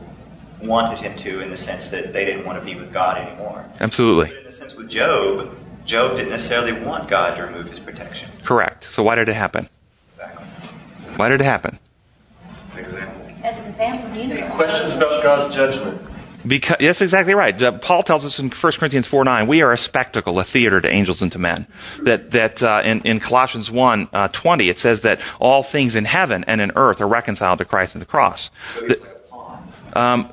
[0.61, 3.65] wanted Him to, in the sense that they didn't want to be with God anymore.
[3.81, 4.27] Absolutely.
[4.27, 8.29] But in the sense with Job, Job didn't necessarily want God to remove His protection.
[8.43, 8.85] Correct.
[8.85, 9.67] So why did it happen?
[10.11, 10.45] Exactly.
[11.17, 11.79] Why did it happen?
[13.43, 14.55] As an example, the universe.
[14.55, 16.01] Questions about God's judgment.
[16.45, 17.59] Because that's exactly right.
[17.59, 20.79] Uh, Paul tells us in 1 Corinthians 4 9, we are a spectacle, a theater
[20.81, 21.67] to angels and to men.
[22.03, 26.05] That, that uh, in, in Colossians 1 uh, 20, it says that all things in
[26.05, 28.51] heaven and in earth are reconciled to Christ and the cross.
[28.79, 29.15] The-
[29.95, 30.31] um,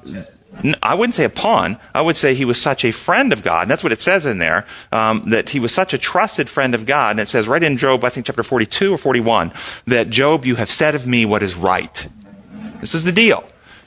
[0.82, 1.78] I wouldn't say a pawn.
[1.94, 3.62] I would say he was such a friend of God.
[3.62, 6.74] And that's what it says in there, um, that he was such a trusted friend
[6.74, 7.12] of God.
[7.12, 9.52] And it says right in Job, I think chapter 42 or 41,
[9.86, 12.06] that Job, you have said of me what is right.
[12.80, 13.44] This is the deal.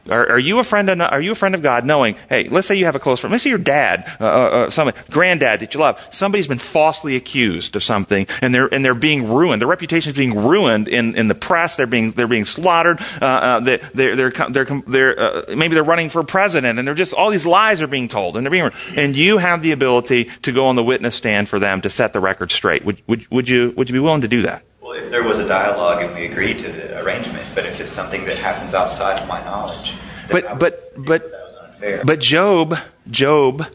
[0.10, 0.90] Are, are you a friend?
[0.90, 1.86] Of, are you a friend of God?
[1.86, 3.32] Knowing, hey, let's say you have a close friend.
[3.32, 6.08] Let's say your dad, uh, uh, uh, granddad that you love.
[6.12, 9.62] Somebody's been falsely accused of something, and they're and they're being ruined.
[9.62, 11.76] Their reputation is being ruined in, in the press.
[11.76, 13.00] They're being they're being slaughtered.
[13.20, 16.94] Uh, uh, they, they're they're they're, they're uh, maybe they're running for president, and they're
[16.94, 18.70] just all these lies are being told, and they're being.
[18.96, 22.14] And you have the ability to go on the witness stand for them to set
[22.14, 22.86] the record straight.
[22.86, 24.64] Would would would you would you be willing to do that?
[24.96, 27.92] Well, if there was a dialogue and we agreed to the arrangement, but if it's
[27.92, 29.94] something that happens outside of my knowledge,
[30.32, 32.02] But but but that was unfair.
[32.06, 32.78] But Job,
[33.10, 33.68] Job,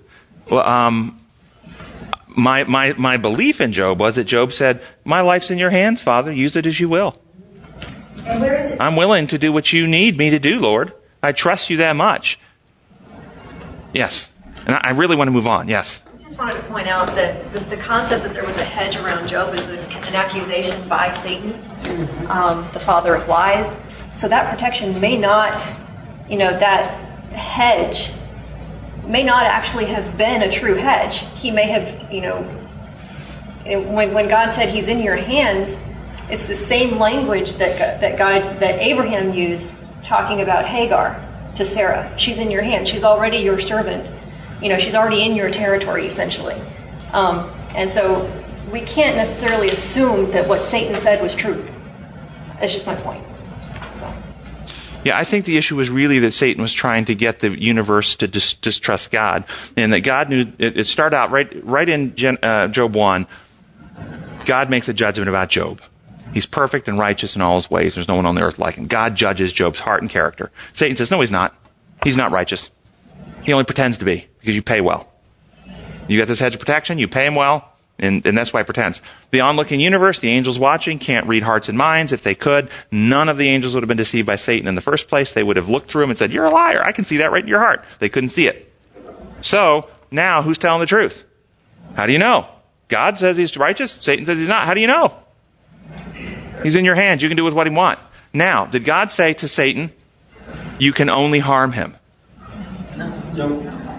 [0.49, 1.21] well, um,
[2.27, 6.01] my, my, my belief in Job was that Job said, My life's in your hands,
[6.01, 6.33] Father.
[6.33, 7.17] Use it as you will.
[8.25, 8.81] And where is it?
[8.81, 10.93] I'm willing to do what you need me to do, Lord.
[11.23, 12.39] I trust you that much.
[13.93, 14.31] Yes.
[14.65, 15.69] And I I really want to move on.
[15.69, 16.01] Yes.
[16.41, 19.69] Wanted to point out that the, concept that there was a hedge around Job is
[19.69, 21.53] an accusation by Satan,
[22.31, 23.77] um, the father of lies.
[24.15, 25.63] So that protection may not,
[26.31, 26.93] you know, that
[27.33, 28.11] hedge
[29.07, 31.19] may not actually have been a true hedge.
[31.35, 32.43] He may have, you know,
[33.67, 35.77] when, when God said He's in your hands,
[36.31, 41.23] it's the same language that that God that Abraham used talking about Hagar
[41.57, 42.11] to Sarah.
[42.17, 42.89] She's in your hands.
[42.89, 44.11] She's already your servant.
[44.63, 46.61] You know, she's already in your territory essentially.
[47.13, 48.31] Um, and so
[48.71, 51.67] we can't necessarily assume that what Satan said was true.
[52.59, 53.25] That's just my point.
[53.95, 54.13] So.
[55.05, 58.17] Yeah, I think the issue was really that Satan was trying to get the universe
[58.17, 59.45] to dis- distrust God,
[59.77, 60.53] and that God knew.
[60.59, 63.27] It, it started out right, right in Gen, uh, Job one.
[64.45, 65.81] God makes a judgment about Job.
[66.35, 67.95] He's perfect and righteous in all his ways.
[67.95, 68.87] There's no one on the earth like him.
[68.87, 70.51] God judges Job's heart and character.
[70.75, 71.55] Satan says, "No, he's not.
[72.05, 72.71] He's not righteous.
[73.43, 75.09] He only pretends to be because you pay well.
[76.09, 76.99] You got this hedge of protection.
[76.99, 79.03] You pay him well." And, and that's why he pretends.
[79.31, 82.13] The onlooking universe, the angels watching, can't read hearts and minds.
[82.13, 84.81] If they could, none of the angels would have been deceived by Satan in the
[84.81, 85.33] first place.
[85.33, 86.83] They would have looked through him and said, You're a liar.
[86.83, 87.85] I can see that right in your heart.
[87.99, 88.73] They couldn't see it.
[89.43, 91.25] So, now who's telling the truth?
[91.95, 92.49] How do you know?
[92.89, 93.93] God says he's righteous.
[94.01, 94.67] Satan says he's not.
[94.67, 95.15] How do you know?
[96.63, 97.23] He's in your hands.
[97.23, 97.99] You can do with what he want.
[98.33, 99.93] Now, did God say to Satan,
[100.79, 101.97] You can only harm him?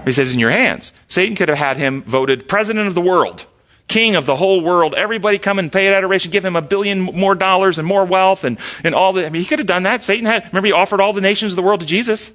[0.05, 0.93] He says, in your hands.
[1.07, 3.45] Satan could have had him voted president of the world,
[3.87, 4.95] king of the whole world.
[4.95, 8.57] Everybody come and pay adoration, give him a billion more dollars and more wealth and,
[8.83, 10.01] and all the, I mean, he could have done that.
[10.03, 12.31] Satan had, remember he offered all the nations of the world to Jesus?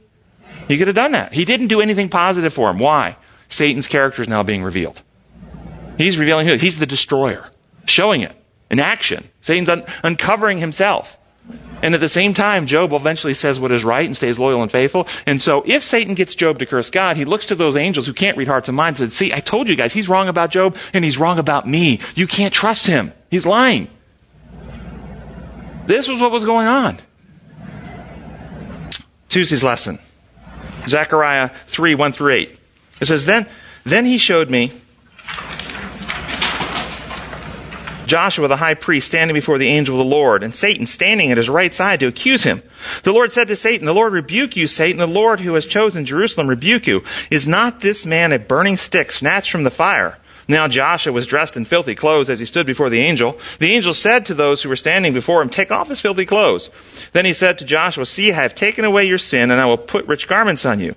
[0.68, 1.32] He could have done that.
[1.32, 2.78] He didn't do anything positive for him.
[2.78, 3.16] Why?
[3.48, 5.02] Satan's character is now being revealed.
[5.98, 6.54] He's revealing who?
[6.54, 7.48] He's the destroyer,
[7.84, 8.32] showing it
[8.70, 9.28] in action.
[9.40, 11.15] Satan's un- uncovering himself.
[11.82, 14.72] And at the same time, Job eventually says what is right and stays loyal and
[14.72, 15.06] faithful.
[15.26, 18.12] And so if Satan gets Job to curse God, he looks to those angels who
[18.12, 20.50] can't read hearts and minds and says, see, I told you guys, he's wrong about
[20.50, 22.00] Job and he's wrong about me.
[22.14, 23.12] You can't trust him.
[23.30, 23.88] He's lying.
[25.86, 26.96] This was what was going on.
[29.28, 29.98] Tuesday's lesson.
[30.88, 32.58] Zechariah 3, 1 through 8.
[33.00, 33.46] It says, Then,
[33.84, 34.72] then he showed me
[38.06, 41.38] Joshua the high priest standing before the angel of the Lord, and Satan standing at
[41.38, 42.62] his right side to accuse him.
[43.02, 44.98] The Lord said to Satan, The Lord rebuke you, Satan.
[44.98, 47.02] The Lord who has chosen Jerusalem rebuke you.
[47.30, 50.18] Is not this man a burning stick snatched from the fire?
[50.48, 53.38] Now Joshua was dressed in filthy clothes as he stood before the angel.
[53.58, 56.70] The angel said to those who were standing before him, Take off his filthy clothes.
[57.12, 59.76] Then he said to Joshua, See, I have taken away your sin, and I will
[59.76, 60.94] put rich garments on you.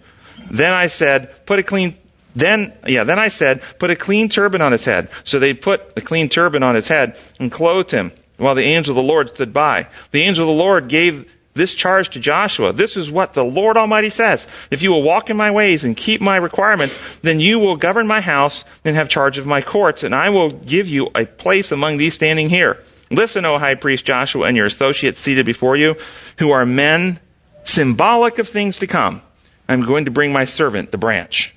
[0.52, 1.98] Then I said, Put a clean
[2.40, 5.10] then, yeah, then I said, put a clean turban on his head.
[5.24, 8.92] So they put a clean turban on his head and clothed him while the angel
[8.92, 9.88] of the Lord stood by.
[10.12, 12.72] The angel of the Lord gave this charge to Joshua.
[12.72, 14.48] This is what the Lord Almighty says.
[14.72, 18.08] If you will walk in my ways and keep my requirements, then you will govern
[18.08, 21.72] my house and have charge of my courts, and I will give you a place
[21.72, 22.82] among these standing here.
[23.12, 25.96] Listen, O high priest Joshua and your associates seated before you,
[26.38, 27.20] who are men
[27.64, 29.22] symbolic of things to come.
[29.68, 31.56] I'm going to bring my servant, the branch.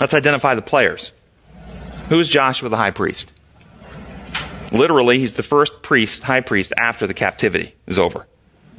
[0.00, 1.12] Let's identify the players.
[2.08, 3.32] Who is Joshua the high priest?
[4.72, 8.26] Literally, he's the first priest, high priest, after the captivity is over.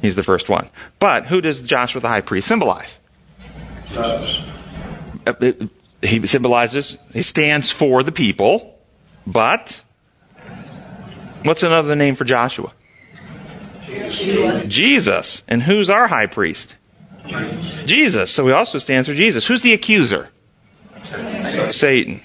[0.00, 0.68] He's the first one.
[0.98, 3.00] But who does Joshua the high priest symbolize?
[6.02, 8.78] He symbolizes, he stands for the people,
[9.26, 9.82] but
[11.42, 12.72] what's another name for Joshua?
[14.68, 15.42] Jesus.
[15.48, 16.76] And who's our high priest?
[17.86, 18.30] Jesus.
[18.30, 19.46] So he also stands for Jesus.
[19.46, 20.28] Who's the accuser?
[21.70, 22.20] Satan.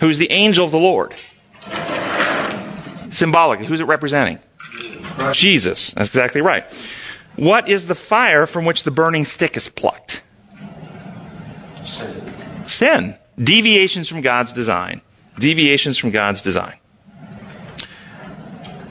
[0.00, 1.14] Who's the angel of the Lord?
[3.10, 4.38] Symbolically, who's it representing?
[5.32, 5.92] Jesus.
[5.92, 6.64] That's exactly right.
[7.36, 10.22] What is the fire from which the burning stick is plucked?
[12.66, 13.16] Sin.
[13.38, 15.00] Deviations from God's design.
[15.38, 16.74] Deviations from God's design.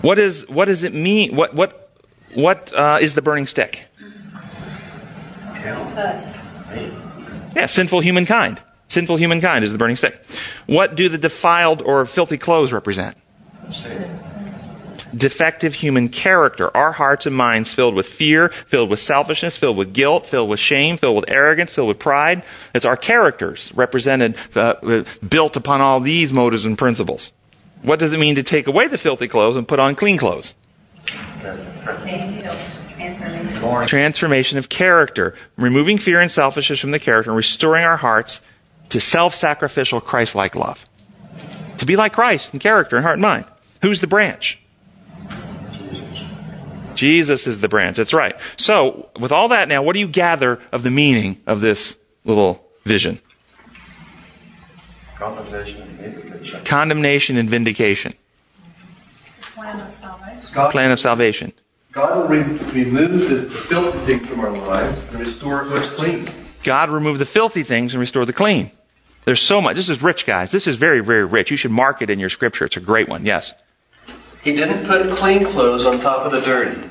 [0.01, 1.35] What is what does it mean?
[1.35, 1.91] What what
[2.35, 3.87] what uh, is the burning stick?
[5.53, 5.91] Hell.
[7.55, 8.61] Yeah, sinful humankind.
[8.95, 10.21] Sinful humankind is the burning stick.
[10.67, 13.17] What do the defiled or filthy clothes represent?
[15.13, 16.75] Defective human character.
[16.77, 20.61] Our hearts and minds filled with fear, filled with selfishness, filled with guilt, filled with
[20.61, 22.43] shame, filled with arrogance, filled with pride.
[22.73, 27.33] It's our characters represented, uh, built upon all these motives and principles.
[27.81, 30.55] What does it mean to take away the filthy clothes and put on clean clothes?
[33.87, 38.39] Transformation of character, removing fear and selfishness from the character and restoring our hearts
[38.89, 40.85] to self-sacrificial Christ-like love.
[41.77, 43.45] To be like Christ in character and heart and mind.
[43.81, 44.59] Who's the branch?
[46.95, 47.97] Jesus is the branch.
[47.97, 48.39] That's right.
[48.57, 52.65] So, with all that now, what do you gather of the meaning of this little
[52.83, 53.19] vision?
[55.15, 56.63] Condemnation and vindication.
[56.63, 58.13] Condemnation and vindication.
[59.41, 60.49] Plan of salvation.
[60.53, 61.53] God, Plan of salvation.
[61.91, 62.43] God will re-
[62.73, 66.27] remove the, the filthy things from our lives and restore what's clean.
[66.65, 68.71] God remove the filthy things and restore the clean.
[69.23, 69.75] There's so much.
[69.75, 70.51] This is rich, guys.
[70.51, 71.51] This is very, very rich.
[71.51, 72.65] You should mark it in your scripture.
[72.65, 73.25] It's a great one.
[73.25, 73.53] Yes.
[74.43, 76.89] He didn't put clean clothes on top of the dirty.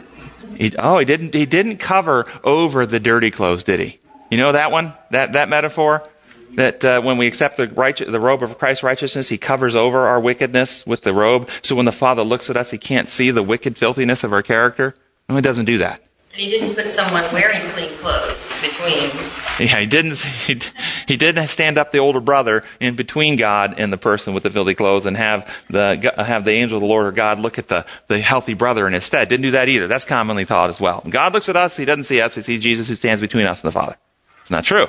[0.57, 1.35] He, oh, he didn't.
[1.35, 3.99] He didn't cover over the dirty clothes, did he?
[4.31, 4.93] You know that one?
[5.11, 6.09] That that metaphor?
[6.55, 10.07] That uh, when we accept the right, the robe of Christ's righteousness, He covers over
[10.07, 11.49] our wickedness with the robe.
[11.63, 14.43] So when the Father looks at us, He can't see the wicked filthiness of our
[14.43, 14.95] character.
[15.29, 16.01] No, He doesn't do that.
[16.33, 19.11] And he didn't put someone wearing clean clothes between.
[19.59, 20.25] Yeah, he didn't.
[20.45, 20.61] He,
[21.07, 24.51] he didn't stand up the older brother in between God and the person with the
[24.51, 27.69] filthy clothes, and have the have the angel of the Lord or God look at
[27.69, 29.29] the the healthy brother in his stead.
[29.29, 29.87] Didn't do that either.
[29.87, 31.03] That's commonly taught as well.
[31.09, 32.35] God looks at us, He doesn't see us.
[32.35, 33.97] He sees Jesus who stands between us and the Father.
[34.43, 34.87] It's not true.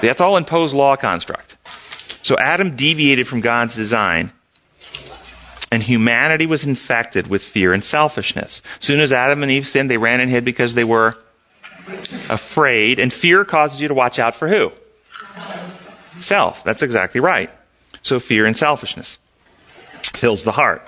[0.00, 1.56] That's all imposed law construct.
[2.22, 4.32] So Adam deviated from God's design
[5.74, 8.62] and humanity was infected with fear and selfishness.
[8.78, 11.16] Soon as Adam and Eve sinned, they ran and hid because they were
[12.28, 12.98] afraid.
[12.98, 14.72] And fear causes you to watch out for who?
[16.20, 16.64] Self.
[16.64, 17.50] That's exactly right.
[18.02, 19.18] So fear and selfishness
[20.02, 20.86] fills the heart.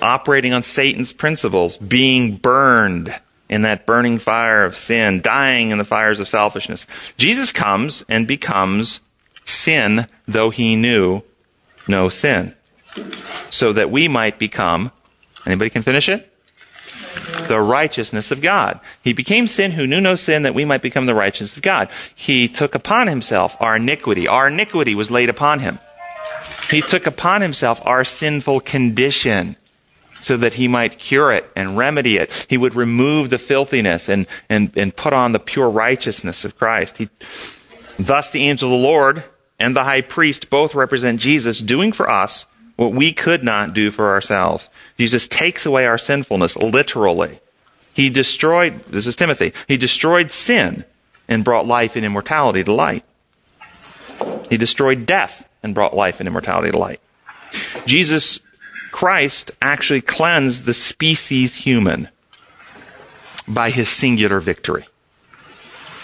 [0.00, 3.14] Operating on Satan's principles, being burned
[3.48, 6.86] in that burning fire of sin, dying in the fires of selfishness.
[7.16, 9.00] Jesus comes and becomes
[9.44, 11.22] sin, though he knew
[11.86, 12.54] no sin
[13.50, 14.90] so that we might become,
[15.46, 16.33] anybody can finish it?
[17.48, 18.80] The righteousness of God.
[19.02, 21.88] He became sin who knew no sin that we might become the righteousness of God.
[22.14, 24.26] He took upon himself our iniquity.
[24.28, 25.78] Our iniquity was laid upon him.
[26.70, 29.56] He took upon himself our sinful condition
[30.22, 32.46] so that he might cure it and remedy it.
[32.48, 36.96] He would remove the filthiness and, and, and put on the pure righteousness of Christ.
[36.96, 37.10] He,
[37.98, 39.24] thus the angel of the Lord
[39.58, 43.90] and the high priest both represent Jesus doing for us what we could not do
[43.90, 44.68] for ourselves.
[44.98, 47.40] Jesus takes away our sinfulness literally.
[47.92, 50.84] He destroyed, this is Timothy, he destroyed sin
[51.28, 53.04] and brought life and immortality to light.
[54.50, 57.00] He destroyed death and brought life and immortality to light.
[57.86, 58.40] Jesus
[58.90, 62.08] Christ actually cleansed the species human
[63.46, 64.86] by his singular victory.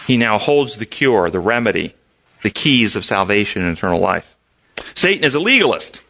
[0.07, 1.95] He now holds the cure, the remedy,
[2.43, 4.37] the keys of salvation and eternal life.
[4.95, 6.03] Satan is a legalist.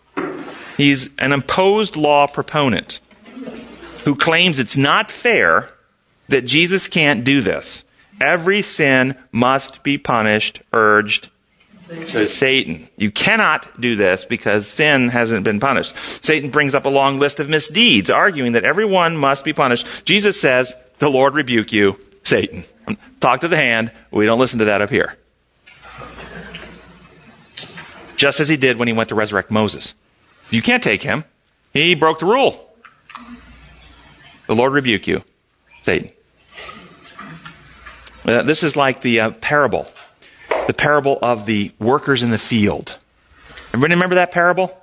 [0.80, 3.00] He's an imposed law proponent
[4.04, 5.68] who claims it's not fair
[6.28, 7.84] that Jesus can't do this.
[8.18, 11.28] Every sin must be punished, urged,
[11.86, 12.88] to Satan.
[12.96, 15.94] You cannot do this because sin hasn't been punished.
[16.24, 19.86] Satan brings up a long list of misdeeds, arguing that everyone must be punished.
[20.06, 22.64] Jesus says, the Lord rebuke you, Satan.
[23.20, 23.92] Talk to the hand.
[24.10, 25.18] We don't listen to that up here.
[28.16, 29.92] Just as he did when he went to resurrect Moses.
[30.50, 31.24] You can't take him.
[31.72, 32.66] He broke the rule.
[34.46, 35.22] The Lord rebuke you,
[35.84, 36.10] Satan.
[38.24, 39.86] Uh, this is like the uh, parable,
[40.66, 42.96] the parable of the workers in the field.
[43.68, 44.76] Everybody remember that parable?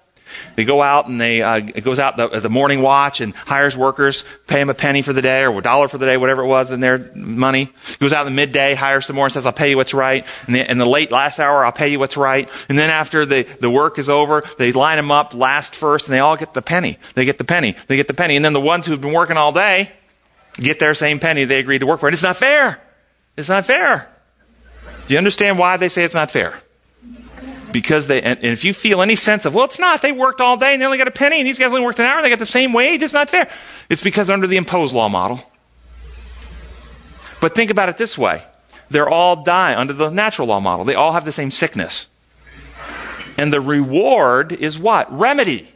[0.55, 3.75] They go out and they, uh, it goes out the, the morning watch and hires
[3.75, 6.43] workers, pay them a penny for the day or a dollar for the day, whatever
[6.43, 7.71] it was in their money.
[7.99, 10.25] Goes out in the midday, hires some more and says, I'll pay you what's right.
[10.45, 12.49] And the, in the late last hour, I'll pay you what's right.
[12.69, 16.13] And then after the, the work is over, they line them up last first and
[16.13, 16.97] they all get the penny.
[17.15, 17.75] They get the penny.
[17.87, 18.35] They get the penny.
[18.35, 19.91] And then the ones who've been working all day
[20.53, 22.07] get their same penny they agreed to work for.
[22.07, 22.81] And it's not fair.
[23.35, 24.09] It's not fair.
[25.07, 26.59] Do you understand why they say it's not fair?
[27.71, 30.57] Because they, and if you feel any sense of, well, it's not, they worked all
[30.57, 32.25] day and they only got a penny, and these guys only worked an hour and
[32.25, 33.49] they got the same wage, it's not fair.
[33.89, 35.41] It's because under the imposed law model.
[37.39, 38.43] But think about it this way
[38.89, 42.07] they're all die under the natural law model, they all have the same sickness.
[43.37, 45.11] And the reward is what?
[45.15, 45.67] Remedy.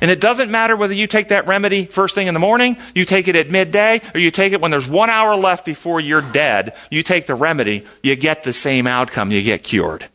[0.00, 3.04] And it doesn't matter whether you take that remedy first thing in the morning, you
[3.04, 6.20] take it at midday, or you take it when there's one hour left before you're
[6.20, 6.76] dead.
[6.90, 10.06] You take the remedy, you get the same outcome, you get cured.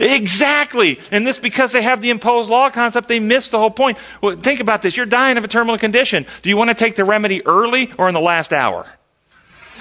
[0.00, 1.00] Exactly.
[1.10, 3.98] And this because they have the imposed law concept, they miss the whole point.
[4.20, 4.96] Well, think about this.
[4.96, 6.26] You're dying of a terminal condition.
[6.42, 8.86] Do you want to take the remedy early or in the last hour?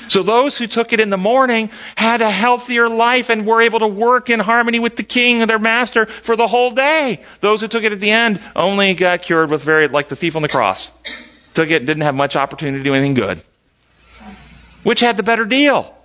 [0.08, 3.80] So those who took it in the morning had a healthier life and were able
[3.80, 7.22] to work in harmony with the king and their master for the whole day.
[7.42, 10.36] Those who took it at the end only got cured with very, like the thief
[10.36, 10.92] on the cross.
[11.54, 13.42] Took it, didn't have much opportunity to do anything good.
[14.84, 15.96] Which had the better deal?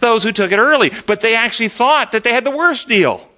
[0.00, 0.90] Those who took it early.
[1.06, 3.28] But they actually thought that they had the worst deal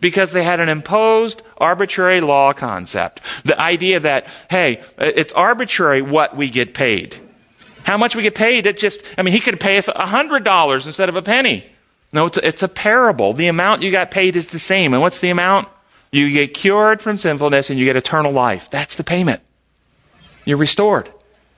[0.00, 3.20] because they had an imposed arbitrary law concept.
[3.44, 7.16] The idea that, hey, it's arbitrary what we get paid.
[7.84, 10.44] How much we get paid, it just, I mean, he could pay us a hundred
[10.44, 11.66] dollars instead of a penny.
[12.12, 13.32] No, it's a, it's a parable.
[13.32, 14.92] The amount you got paid is the same.
[14.94, 15.68] And what's the amount?
[16.12, 18.68] You get cured from sinfulness and you get eternal life.
[18.70, 19.42] That's the payment.
[20.44, 21.10] You're restored.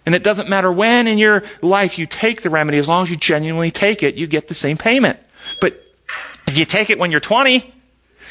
[0.05, 3.11] And it doesn't matter when in your life you take the remedy, as long as
[3.11, 5.19] you genuinely take it, you get the same payment.
[5.61, 5.81] But
[6.47, 7.73] if you take it when you're 20,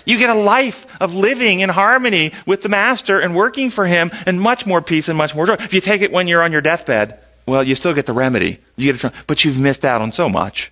[0.06, 4.12] you get a life of living in harmony with the Master and working for Him
[4.26, 5.56] and much more peace and much more joy.
[5.60, 8.60] If you take it when you're on your deathbed, well, you still get the remedy.
[8.76, 10.72] You get a, but you've missed out on so much.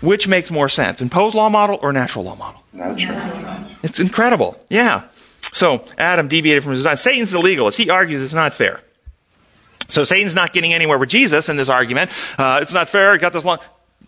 [0.00, 2.62] Which makes more sense, imposed law model or natural law model?
[2.74, 3.64] Natural.
[3.82, 4.58] It's incredible.
[4.68, 5.04] Yeah.
[5.54, 6.96] So Adam deviated from his design.
[6.96, 7.78] Satan's the legalist.
[7.78, 8.80] He argues it's not fair.
[9.88, 12.10] So Satan's not getting anywhere with Jesus in this argument.
[12.36, 13.12] Uh, it's not fair.
[13.12, 13.58] He got this long.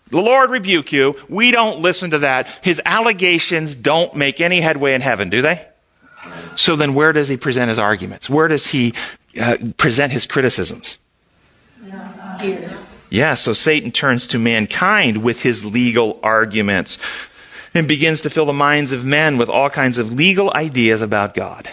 [0.09, 1.15] The Lord rebuke you.
[1.29, 2.59] We don't listen to that.
[2.63, 5.65] His allegations don't make any headway in heaven, do they?
[6.55, 8.29] So then where does he present his arguments?
[8.29, 8.93] Where does he
[9.39, 10.97] uh, present his criticisms?
[12.41, 12.77] Here.
[13.09, 16.97] Yeah, so Satan turns to mankind with his legal arguments
[17.77, 21.33] and begins to fill the minds of men with all kinds of legal ideas about
[21.33, 21.69] God.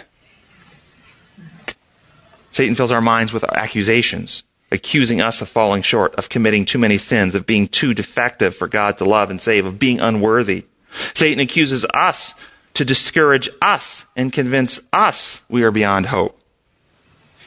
[2.51, 6.97] Satan fills our minds with accusations, accusing us of falling short, of committing too many
[6.97, 10.65] sins, of being too defective for God to love and save, of being unworthy.
[11.13, 12.35] Satan accuses us
[12.75, 16.39] to discourage us and convince us we are beyond hope.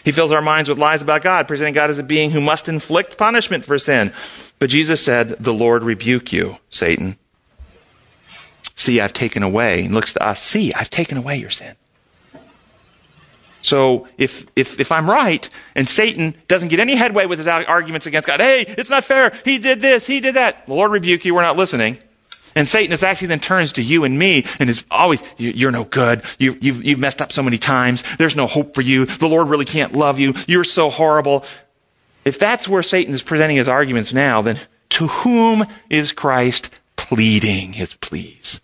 [0.05, 2.69] He fills our minds with lies about God, presenting God as a being who must
[2.69, 4.13] inflict punishment for sin.
[4.59, 7.19] But Jesus said, The Lord rebuke you, Satan.
[8.79, 11.75] See, I've taken away, and looks to us, see, I've taken away your sin.
[13.61, 18.07] So if, if, if I'm right, and Satan doesn't get any headway with his arguments
[18.07, 21.25] against God, hey, it's not fair, he did this, he did that, the Lord rebuke
[21.25, 21.99] you, we're not listening.
[22.55, 25.83] And Satan is actually then turns to you and me and is always, you're no
[25.83, 26.23] good.
[26.39, 28.05] You, you've, you've messed up so many times.
[28.17, 29.07] There's no hope for you.
[29.07, 30.35] The Lord really can't love you.
[30.47, 31.45] You're so horrible.
[32.25, 34.61] If that's where Satan is presenting his arguments now, then
[34.91, 38.61] to whom is Christ pleading his pleas?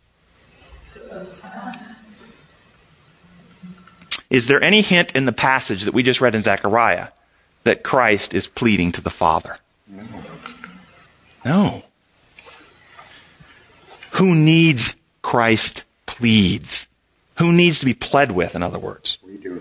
[4.31, 7.09] Is there any hint in the passage that we just read in Zechariah
[7.65, 9.59] that Christ is pleading to the Father?
[11.45, 11.83] No.
[14.13, 16.87] Who needs Christ pleads?
[17.37, 19.19] Who needs to be pled with, in other words?
[19.23, 19.61] We do.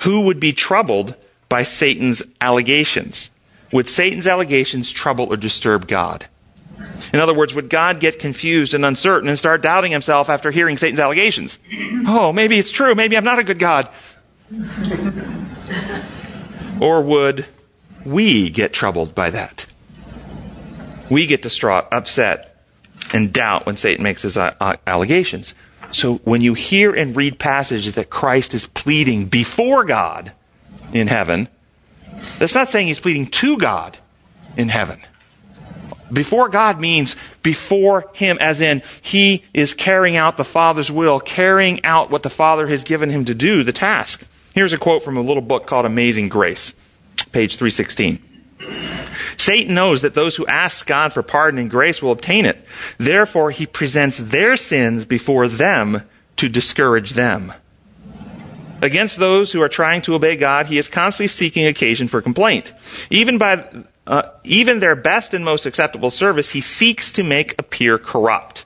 [0.00, 1.14] Who would be troubled
[1.48, 3.30] by Satan's allegations?
[3.72, 6.26] Would Satan's allegations trouble or disturb God?
[7.12, 10.76] In other words, would God get confused and uncertain and start doubting himself after hearing
[10.76, 11.58] Satan's allegations?
[12.06, 12.94] Oh, maybe it's true.
[12.94, 13.88] Maybe I'm not a good God.
[16.80, 17.46] or would
[18.04, 19.66] we get troubled by that?
[21.10, 22.56] We get distraught, upset,
[23.12, 25.54] and doubt when Satan makes his uh, uh, allegations.
[25.92, 30.32] So when you hear and read passages that Christ is pleading before God
[30.92, 31.48] in heaven,
[32.38, 33.98] that's not saying he's pleading to God
[34.56, 35.00] in heaven.
[36.14, 41.84] Before God means before Him, as in He is carrying out the Father's will, carrying
[41.84, 44.26] out what the Father has given Him to do, the task.
[44.54, 46.72] Here's a quote from a little book called Amazing Grace,
[47.32, 48.22] page 316.
[49.36, 52.64] Satan knows that those who ask God for pardon and grace will obtain it.
[52.98, 56.02] Therefore, he presents their sins before them
[56.36, 57.52] to discourage them.
[58.80, 62.72] Against those who are trying to obey God, he is constantly seeking occasion for complaint.
[63.10, 63.64] Even by
[64.06, 68.64] uh, even their best and most acceptable service, he seeks to make appear corrupt.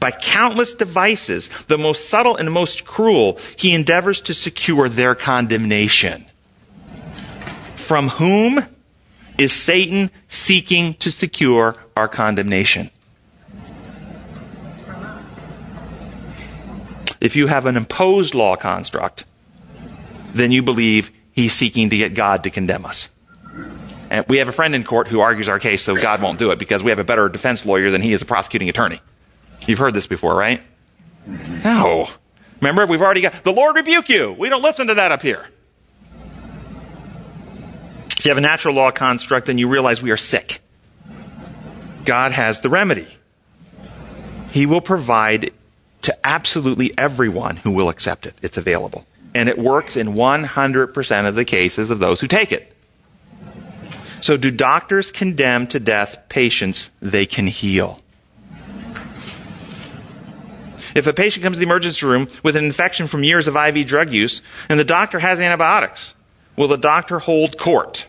[0.00, 6.26] By countless devices, the most subtle and most cruel, he endeavors to secure their condemnation.
[7.74, 8.64] From whom
[9.38, 12.90] is Satan seeking to secure our condemnation?
[17.20, 19.24] If you have an imposed law construct,
[20.32, 23.10] then you believe he's seeking to get God to condemn us.
[24.28, 26.58] We have a friend in court who argues our case so God won't do it
[26.58, 29.00] because we have a better defense lawyer than he is a prosecuting attorney.
[29.66, 30.62] You've heard this before, right?
[31.26, 32.08] No.
[32.60, 34.34] Remember, we've already got, the Lord rebuke you.
[34.38, 35.44] We don't listen to that up here.
[38.16, 40.60] If you have a natural law construct, then you realize we are sick.
[42.04, 43.08] God has the remedy.
[44.52, 45.50] He will provide
[46.02, 48.34] to absolutely everyone who will accept it.
[48.40, 49.04] It's available.
[49.34, 52.75] And it works in 100% of the cases of those who take it.
[54.26, 58.00] So, do doctors condemn to death patients they can heal?
[60.96, 63.86] If a patient comes to the emergency room with an infection from years of IV
[63.86, 66.16] drug use and the doctor has antibiotics,
[66.56, 68.08] will the doctor hold court?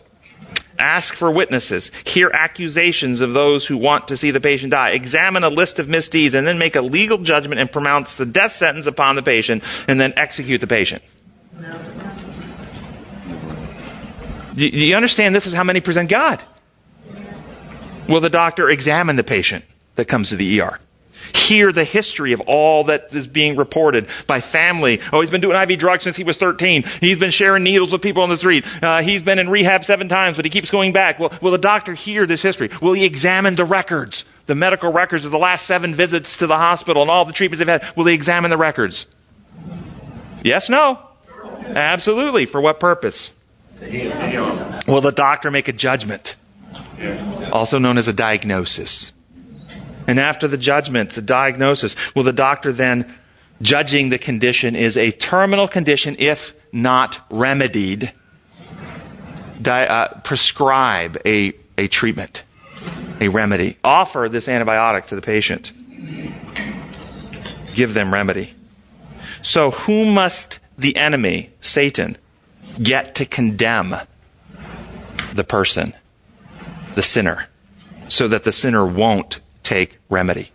[0.79, 5.43] Ask for witnesses, hear accusations of those who want to see the patient die, examine
[5.43, 8.87] a list of misdeeds, and then make a legal judgment and pronounce the death sentence
[8.87, 11.03] upon the patient, and then execute the patient.
[11.59, 11.79] No.
[14.57, 16.43] Do you understand this is how many present God?
[18.09, 19.63] Will the doctor examine the patient
[19.97, 20.79] that comes to the ER?
[21.35, 24.99] Hear the history of all that is being reported by family.
[25.13, 26.85] Oh, he's been doing IV drugs since he was 13.
[27.01, 28.65] He's been sharing needles with people on the street.
[28.83, 31.19] Uh, he's been in rehab seven times, but he keeps going back.
[31.19, 32.71] Will, will the doctor hear this history?
[32.81, 36.57] Will he examine the records, the medical records of the last seven visits to the
[36.57, 37.95] hospital and all the treatments they've had?
[37.95, 39.05] Will he examine the records?
[40.43, 40.99] Yes, no?
[41.67, 42.47] Absolutely.
[42.47, 43.35] For what purpose?
[44.87, 46.35] Will the doctor make a judgment?
[47.51, 49.11] Also known as a diagnosis.
[50.07, 53.13] And after the judgment, the diagnosis, will the doctor then,
[53.61, 58.13] judging the condition is a terminal condition if not remedied,
[59.61, 62.43] di- uh, prescribe a, a treatment,
[63.19, 63.77] a remedy.
[63.83, 65.71] Offer this antibiotic to the patient.
[67.73, 68.53] Give them remedy.
[69.41, 72.17] So, who must the enemy, Satan,
[72.81, 73.95] get to condemn
[75.33, 75.93] the person,
[76.95, 77.47] the sinner,
[78.07, 80.51] so that the sinner won't take remedy?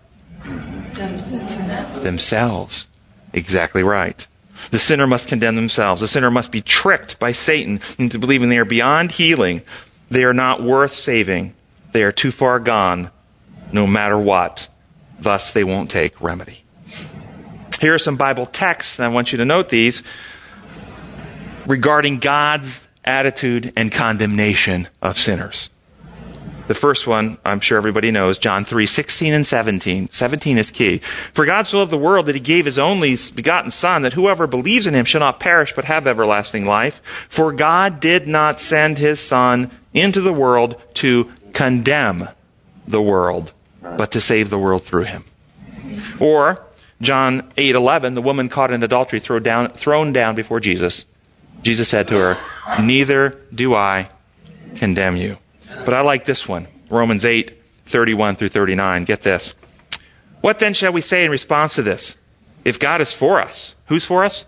[2.03, 2.87] Themselves.
[3.33, 4.27] Exactly right.
[4.71, 6.01] The sinner must condemn themselves.
[6.01, 9.63] The sinner must be tricked by Satan into believing they are beyond healing.
[10.11, 11.55] They are not worth saving.
[11.93, 13.11] They are too far gone,
[13.73, 14.69] no matter what.
[15.19, 16.65] Thus, they won't take remedy.
[17.81, 20.03] Here are some Bible texts, and I want you to note these
[21.67, 25.71] regarding God's attitude and condemnation of sinners.
[26.69, 30.09] The first one, I'm sure everybody knows, John 3, 16 and 17.
[30.13, 30.99] 17 is key.
[30.99, 34.47] For God so loved the world that he gave his only begotten Son, that whoever
[34.47, 37.03] believes in him shall not perish but have everlasting life.
[37.29, 42.29] For God did not send his Son into the world to condemn
[42.87, 43.53] the world,
[43.83, 45.25] but to save the world through him.
[46.21, 46.65] Or,
[47.01, 51.05] John 8, 11, the woman caught in adultery thrown down, thrown down before Jesus.
[51.63, 52.37] Jesus said to her,
[52.83, 54.09] Neither do I
[54.77, 55.39] condemn you.
[55.85, 59.05] But I like this one Romans 8, 31 through 39.
[59.05, 59.55] Get this.
[60.41, 62.17] What then shall we say in response to this?
[62.65, 64.45] If God is for us, who's for us?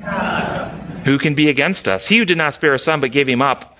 [0.00, 0.70] God.
[1.04, 2.06] Who can be against us?
[2.06, 3.76] He who did not spare a son but gave him up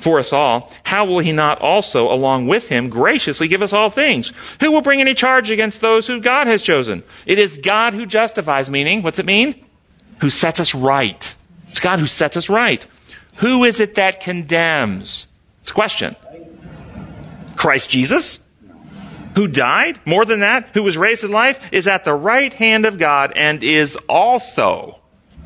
[0.00, 3.88] for us all, how will he not also, along with him, graciously give us all
[3.88, 4.32] things?
[4.60, 7.04] Who will bring any charge against those who God has chosen?
[7.24, 9.64] It is God who justifies, meaning, what's it mean?
[10.20, 11.34] Who sets us right.
[11.72, 12.86] It's God who sets us right.
[13.36, 15.26] Who is it that condemns?
[15.62, 16.16] It's a question.
[17.56, 18.40] Christ Jesus,
[19.36, 22.84] who died, more than that, who was raised to life, is at the right hand
[22.84, 25.00] of God and is also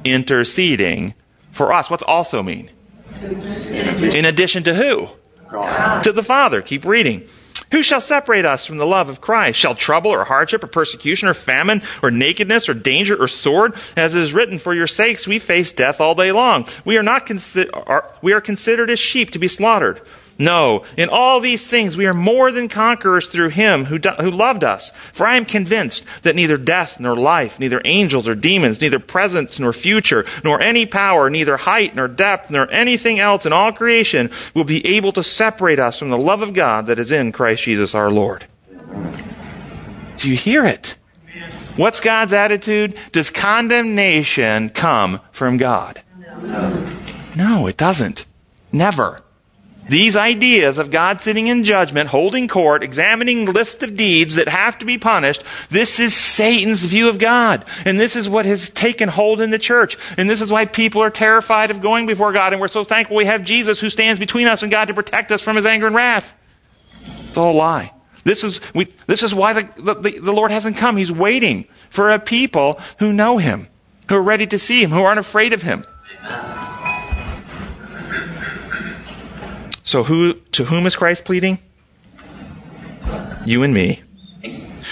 [0.05, 1.15] interceding
[1.53, 1.89] for us.
[1.89, 2.71] What's also mean?
[3.23, 5.09] In addition to who?
[5.49, 6.03] God.
[6.03, 6.61] To the Father.
[6.61, 7.29] Keep reading.
[7.77, 9.59] Who shall separate us from the love of Christ?
[9.59, 13.75] Shall trouble or hardship or persecution or famine or nakedness or danger or sword?
[13.99, 16.67] As it is written, for your sakes we face death all day long.
[16.87, 20.01] We are not consi- are, we are considered as sheep to be slaughtered.
[20.39, 24.31] No, in all these things we are more than conquerors through him who, do, who
[24.31, 24.91] loved us.
[25.13, 29.59] For I am convinced that neither death nor life, neither angels or demons, neither present
[29.59, 34.31] nor future, nor any power, neither height nor depth, nor anything else in all creation
[34.55, 37.63] will be able to separate us from the love of God that is in Christ
[37.63, 38.47] Jesus our Lord.
[40.19, 40.97] Do you hear it?
[41.77, 42.99] What's God's attitude?
[43.13, 46.03] Does condemnation come from God?
[47.35, 48.27] No, it doesn't.
[48.73, 49.23] Never.
[49.89, 54.79] These ideas of God sitting in judgment, holding court, examining list of deeds that have
[54.79, 57.65] to be punished, this is Satan's view of God.
[57.85, 59.97] And this is what has taken hold in the church.
[60.19, 62.53] And this is why people are terrified of going before God.
[62.53, 65.31] And we're so thankful we have Jesus who stands between us and God to protect
[65.31, 66.37] us from his anger and wrath.
[67.29, 67.93] It's all a lie.
[68.25, 70.97] This is, we, this is why the, the, the Lord hasn't come.
[70.97, 73.69] He's waiting for a people who know him,
[74.09, 75.87] who are ready to see him, who aren't afraid of him.
[79.87, 81.59] So who, to whom is Christ pleading?
[83.47, 84.03] You and me.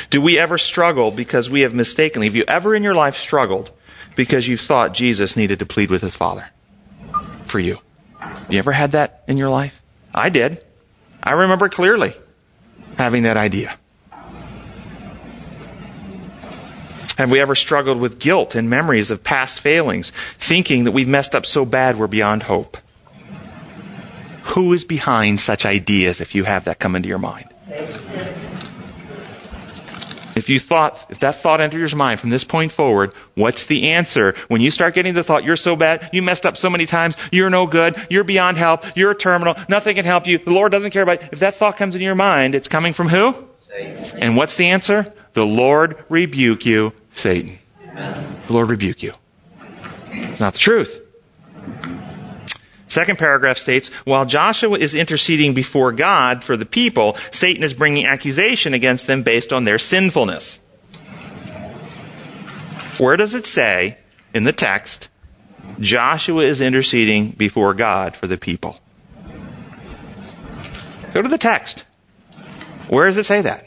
[0.08, 3.72] Do we ever struggle because we have mistakenly, have you ever in your life struggled
[4.14, 6.48] because you thought Jesus needed to plead with his Father
[7.46, 7.78] for you?
[8.48, 9.82] You ever had that in your life?
[10.14, 10.64] I did.
[11.20, 12.14] I remember clearly
[12.96, 13.76] having that idea.
[17.18, 21.34] Have we ever struggled with guilt and memories of past failings, thinking that we've messed
[21.34, 22.76] up so bad we're beyond hope?
[24.52, 27.48] Who is behind such ideas if you have that come into your mind?
[30.36, 33.90] If you thought, if that thought entered your mind from this point forward, what's the
[33.90, 34.34] answer?
[34.48, 37.16] When you start getting the thought, you're so bad, you messed up so many times,
[37.30, 40.72] you're no good, you're beyond help, you're a terminal, nothing can help you, the Lord
[40.72, 41.28] doesn't care about you.
[41.32, 43.34] If that thought comes into your mind, it's coming from who?
[43.60, 44.18] Satan.
[44.20, 45.12] And what's the answer?
[45.34, 47.58] The Lord rebuke you, Satan.
[47.88, 48.36] Amen.
[48.46, 49.14] The Lord rebuke you.
[50.10, 51.00] It's not the truth.
[52.94, 58.06] Second paragraph states, while Joshua is interceding before God for the people, Satan is bringing
[58.06, 60.60] accusation against them based on their sinfulness.
[62.98, 63.98] Where does it say
[64.32, 65.08] in the text,
[65.80, 68.78] Joshua is interceding before God for the people?
[71.12, 71.84] Go to the text.
[72.86, 73.66] Where does it say that?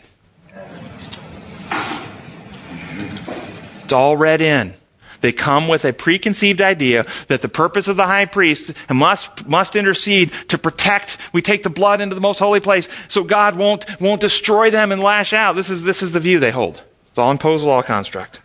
[3.83, 4.73] It's all read in.
[5.21, 9.75] They come with a preconceived idea that the purpose of the high priest must, must
[9.75, 11.17] intercede to protect.
[11.33, 14.91] We take the blood into the most holy place so God won't, won't destroy them
[14.91, 15.55] and lash out.
[15.55, 16.81] This is, this is the view they hold.
[17.09, 18.41] It's all imposed law construct.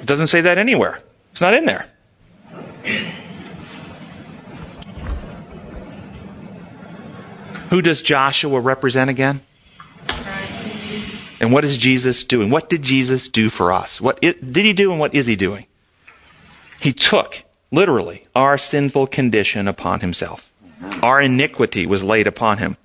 [0.00, 0.98] It doesn't say that anywhere.
[1.32, 1.86] It's not in there.
[7.70, 9.40] Who does Joshua represent again?
[11.40, 12.50] And what is Jesus doing?
[12.50, 14.00] What did Jesus do for us?
[14.00, 15.66] What did he do and what is he doing?
[16.80, 20.52] He took, literally, our sinful condition upon himself.
[21.02, 22.76] Our iniquity was laid upon him.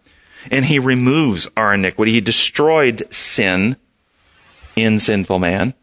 [0.49, 2.13] And he removes our iniquity.
[2.13, 3.75] He destroyed sin
[4.75, 5.73] in sinful man.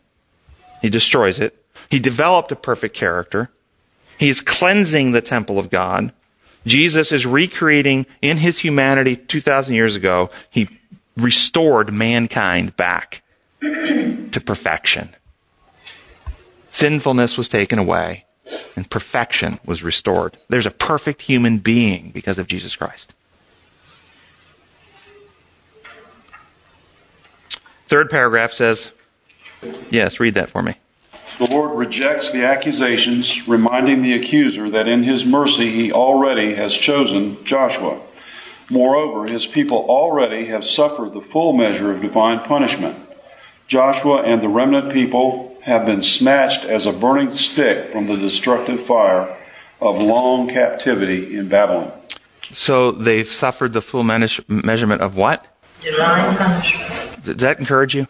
[0.82, 1.64] He destroys it.
[1.90, 3.50] He developed a perfect character.
[4.18, 6.12] He's cleansing the temple of God.
[6.66, 10.30] Jesus is recreating in his humanity 2,000 years ago.
[10.50, 10.68] He
[11.16, 13.22] restored mankind back
[13.60, 15.10] to perfection.
[16.78, 18.24] Sinfulness was taken away
[18.76, 20.36] and perfection was restored.
[20.48, 23.14] There's a perfect human being because of Jesus Christ.
[27.88, 28.92] Third paragraph says,
[29.90, 30.76] yes, read that for me.
[31.38, 36.72] The Lord rejects the accusations, reminding the accuser that in his mercy he already has
[36.72, 38.00] chosen Joshua.
[38.70, 42.96] Moreover, his people already have suffered the full measure of divine punishment.
[43.66, 48.84] Joshua and the remnant people have been snatched as a burning stick from the destructive
[48.84, 49.36] fire
[49.80, 51.92] of long captivity in Babylon.
[52.52, 55.46] So they've suffered the full measurement of what?
[55.80, 57.24] Divine punishment.
[57.24, 58.08] Does that encourage you?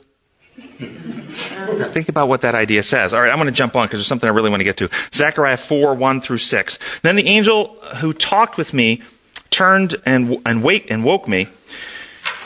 [1.92, 3.12] Think about what that idea says.
[3.12, 4.76] All right, I'm going to jump on because there's something I really want to get
[4.76, 4.88] to.
[5.12, 6.78] Zechariah 4, 1 through 6.
[7.02, 9.02] Then the angel who talked with me
[9.50, 11.48] turned and, and, wake, and woke me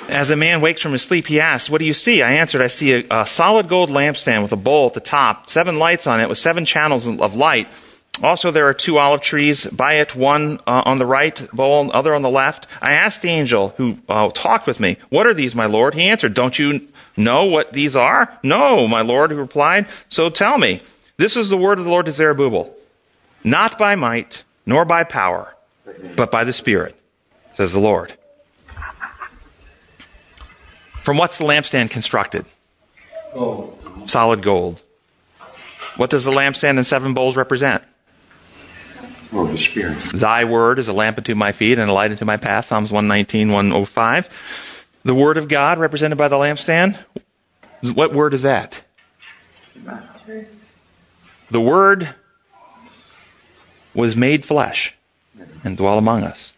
[0.08, 2.22] as a man wakes from his sleep, he asked, What do you see?
[2.22, 5.48] I answered, I see a, a, solid gold lampstand with a bowl at the top,
[5.48, 7.68] seven lights on it with seven channels of light.
[8.22, 12.14] Also, there are two olive trees, by it one uh, on the right, bowl, other
[12.14, 12.66] on the left.
[12.82, 15.94] I asked the angel who uh, talked with me, What are these, my Lord?
[15.94, 18.38] He answered, Don't you know what these are?
[18.42, 19.86] No, my Lord, he replied.
[20.08, 20.82] So tell me.
[21.16, 22.74] This is the word of the Lord to Zerubbabel.
[23.44, 25.54] Not by might, nor by power,
[26.16, 26.96] but by the Spirit,
[27.54, 28.16] says the Lord.
[31.02, 32.46] From what's the lampstand constructed?
[33.34, 33.78] Gold.
[34.06, 34.82] Solid gold.
[35.96, 37.82] What does the lampstand and seven bowls represent?
[39.30, 39.98] Holy Spirit.
[40.12, 42.66] Thy word is a lamp unto my feet and a light unto my path.
[42.66, 44.86] Psalms 119, 105.
[45.04, 46.98] The word of God represented by the lampstand.
[47.94, 48.84] What word is that?
[51.50, 52.14] The word
[53.94, 54.94] was made flesh
[55.64, 56.54] and dwelt among us.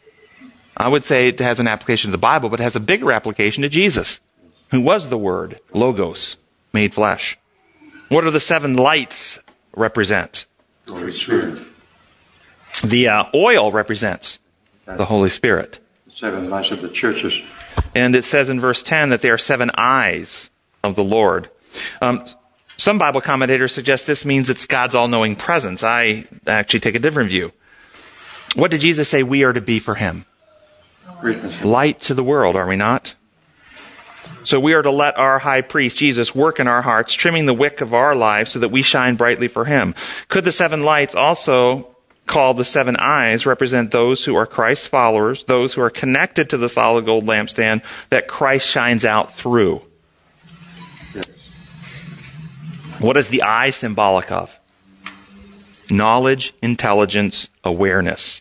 [0.77, 3.13] I would say it has an application to the Bible, but it has a bigger
[3.13, 4.21] application to Jesus,
[4.71, 6.37] who was the Word, Logos,
[6.73, 7.39] made flesh.
[8.09, 9.39] What do the seven lights
[9.75, 10.47] represent?
[10.87, 11.63] Holy Spirit.
[12.85, 14.39] The uh, oil represents
[14.85, 15.81] the Holy Spirit.
[16.15, 17.35] Seven lights of the churches.
[17.95, 20.51] And it says in verse 10 that they are seven eyes
[20.83, 21.51] of the Lord.
[22.01, 22.25] Um,
[22.77, 25.83] some Bible commentators suggest this means it's God's all knowing presence.
[25.83, 27.53] I actually take a different view.
[28.55, 30.27] What did Jesus say we are to be for him?
[31.63, 33.15] Light to the world, are we not?
[34.45, 37.55] So we are to let our high priest, Jesus, work in our hearts, trimming the
[37.55, 39.95] wick of our lives so that we shine brightly for him.
[40.29, 41.95] Could the seven lights also
[42.27, 46.57] called the seven eyes represent those who are Christ's followers, those who are connected to
[46.57, 49.83] the solid gold lampstand that Christ shines out through?
[52.99, 54.59] What is the eye symbolic of?
[55.91, 58.41] Knowledge, intelligence, awareness.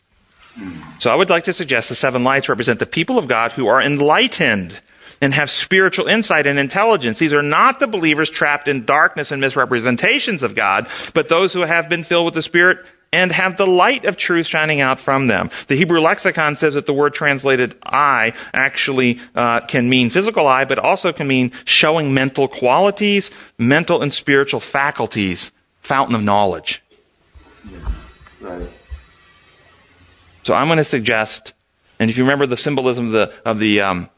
[1.00, 3.68] So I would like to suggest the seven lights represent the people of God who
[3.68, 4.80] are enlightened
[5.24, 7.18] and have spiritual insight and intelligence.
[7.18, 11.62] These are not the believers trapped in darkness and misrepresentations of God, but those who
[11.62, 15.28] have been filled with the Spirit and have the light of truth shining out from
[15.28, 15.50] them.
[15.68, 20.66] The Hebrew lexicon says that the word translated eye actually uh, can mean physical eye,
[20.66, 26.84] but also can mean showing mental qualities, mental and spiritual faculties, fountain of knowledge.
[28.42, 28.70] Right.
[30.42, 31.54] So I'm going to suggest,
[31.98, 34.10] and if you remember the symbolism of the of the um,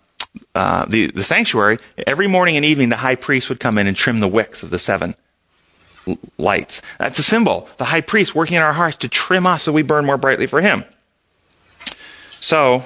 [0.54, 3.96] uh, the, the sanctuary, every morning and evening the high priest would come in and
[3.96, 5.16] trim the wicks of the seven
[6.38, 6.82] lights.
[7.00, 7.68] That's a symbol.
[7.78, 10.48] The high priest working in our hearts to trim us so we burn more brightly
[10.48, 10.84] for him.
[12.40, 12.84] So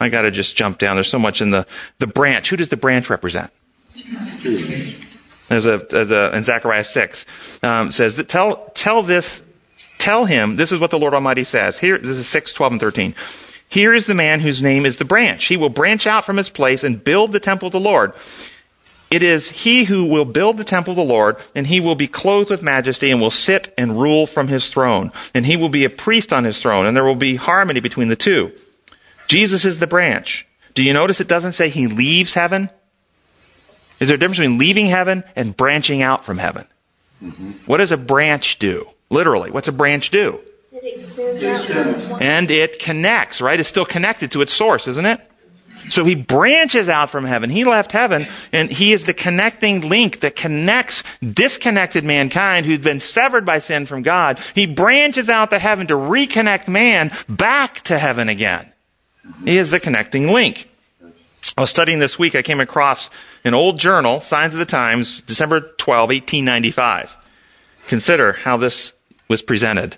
[0.00, 0.96] I got to just jump down.
[0.96, 1.66] There's so much in the
[1.98, 2.50] the branch.
[2.50, 3.52] Who does the branch represent?
[5.48, 7.26] There's a, there's a in Zechariah six
[7.62, 9.42] um, says that tell tell this
[9.98, 11.78] tell him this is what the Lord Almighty says.
[11.78, 13.14] Here this is six twelve and thirteen.
[13.70, 15.46] Here is the man whose name is the branch.
[15.46, 18.12] He will branch out from his place and build the temple of the Lord.
[19.12, 22.08] It is he who will build the temple of the Lord, and he will be
[22.08, 25.12] clothed with majesty and will sit and rule from his throne.
[25.34, 28.08] And he will be a priest on his throne, and there will be harmony between
[28.08, 28.52] the two.
[29.28, 30.48] Jesus is the branch.
[30.74, 32.70] Do you notice it doesn't say he leaves heaven?
[34.00, 36.66] Is there a difference between leaving heaven and branching out from heaven?
[37.22, 37.50] Mm-hmm.
[37.66, 38.88] What does a branch do?
[39.10, 40.40] Literally, what's a branch do?
[42.20, 43.58] And it connects, right?
[43.58, 45.20] It's still connected to its source, isn't it?
[45.88, 47.50] So he branches out from heaven.
[47.50, 53.00] He left heaven and he is the connecting link that connects disconnected mankind who'd been
[53.00, 54.38] severed by sin from God.
[54.54, 58.70] He branches out to heaven to reconnect man back to heaven again.
[59.44, 60.68] He is the connecting link.
[61.56, 62.34] I was studying this week.
[62.34, 63.10] I came across
[63.44, 67.16] an old journal, Signs of the Times, December 12, 1895.
[67.88, 68.92] Consider how this
[69.28, 69.96] was presented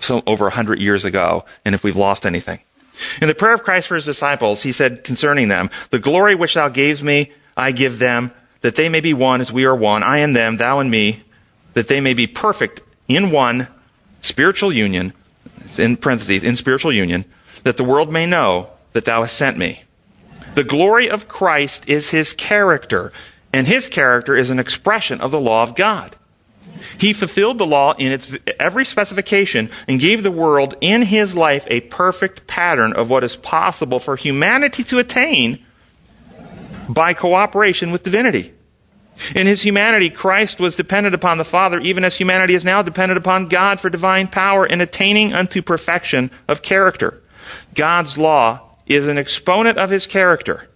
[0.00, 2.60] so over a hundred years ago and if we've lost anything.
[3.20, 6.54] In the prayer of Christ for his disciples, he said concerning them, The glory which
[6.54, 10.02] thou gavest me, I give them, that they may be one as we are one,
[10.02, 11.22] I and them, thou and me,
[11.74, 13.68] that they may be perfect in one
[14.20, 15.12] spiritual union,
[15.78, 17.24] in parentheses, in spiritual union,
[17.64, 19.82] that the world may know that thou hast sent me.
[20.54, 23.12] The glory of Christ is his character,
[23.52, 26.16] and his character is an expression of the law of God.
[26.98, 31.66] He fulfilled the law in its every specification and gave the world in his life
[31.68, 35.64] a perfect pattern of what is possible for humanity to attain
[36.88, 38.54] by cooperation with divinity.
[39.34, 43.18] In his humanity, Christ was dependent upon the Father, even as humanity is now dependent
[43.18, 47.22] upon God for divine power in attaining unto perfection of character.
[47.74, 50.68] God's law is an exponent of his character,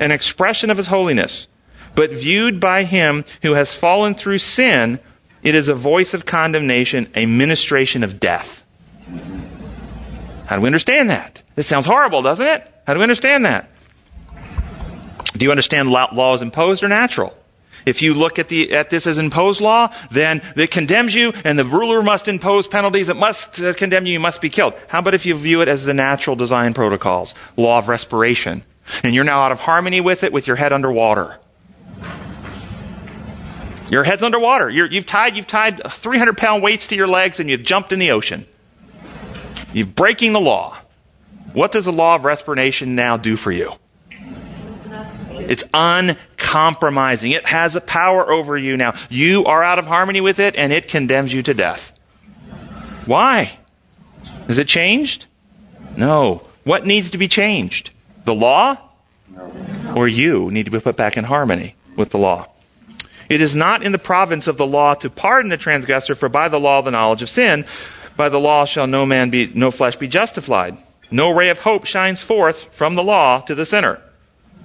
[0.00, 1.46] an expression of his holiness,
[1.94, 4.98] but viewed by him who has fallen through sin
[5.42, 8.62] it is a voice of condemnation, a ministration of death.
[10.46, 11.42] How do we understand that?
[11.54, 12.70] This sounds horrible, doesn't it?
[12.86, 13.68] How do we understand that?
[15.36, 17.36] Do you understand law is imposed or natural?
[17.84, 21.58] If you look at, the, at this as imposed law, then it condemns you, and
[21.58, 23.08] the ruler must impose penalties.
[23.08, 24.12] It must uh, condemn you.
[24.12, 24.74] You must be killed.
[24.88, 28.62] How about if you view it as the natural design protocols, law of respiration,
[29.02, 31.38] and you're now out of harmony with it, with your head underwater?
[33.92, 34.70] Your head's underwater.
[34.70, 37.98] you have tied, you've tied 300 pound weights to your legs and you've jumped in
[37.98, 38.46] the ocean.
[39.74, 40.78] You're breaking the law.
[41.52, 43.74] What does the law of respiration now do for you?
[45.32, 47.32] It's uncompromising.
[47.32, 48.94] It has a power over you now.
[49.10, 51.92] You are out of harmony with it and it condemns you to death.
[53.04, 53.58] Why?
[54.48, 55.26] Is it changed?
[55.98, 56.46] No.
[56.64, 57.90] What needs to be changed?
[58.24, 58.78] The law?
[59.94, 62.48] Or you need to be put back in harmony with the law?
[63.32, 66.50] It is not in the province of the law to pardon the transgressor, for by
[66.50, 67.64] the law the knowledge of sin,
[68.14, 70.76] by the law shall no man be, no flesh be justified.
[71.10, 74.02] No ray of hope shines forth from the law to the sinner.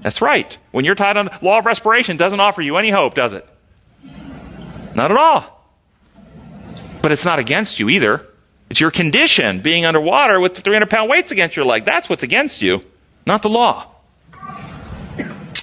[0.02, 0.58] That's right.
[0.72, 3.48] When you're tied on the law of respiration, doesn't offer you any hope, does it?
[4.94, 5.66] Not at all.
[7.02, 8.28] But it's not against you either.
[8.70, 11.86] It's your condition, being underwater with the 300 pound weights against your leg.
[11.86, 12.82] That's what's against you,
[13.26, 13.94] not the law.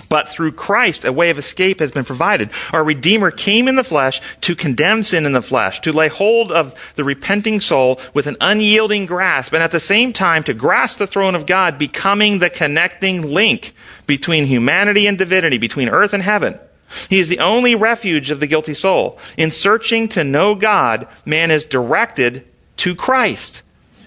[0.08, 2.50] But through Christ, a way of escape has been provided.
[2.72, 6.52] Our Redeemer came in the flesh to condemn sin in the flesh, to lay hold
[6.52, 10.98] of the repenting soul with an unyielding grasp, and at the same time to grasp
[10.98, 13.74] the throne of God, becoming the connecting link
[14.06, 16.58] between humanity and divinity, between earth and heaven.
[17.08, 19.18] He is the only refuge of the guilty soul.
[19.36, 22.46] In searching to know God, man is directed
[22.78, 23.62] to Christ,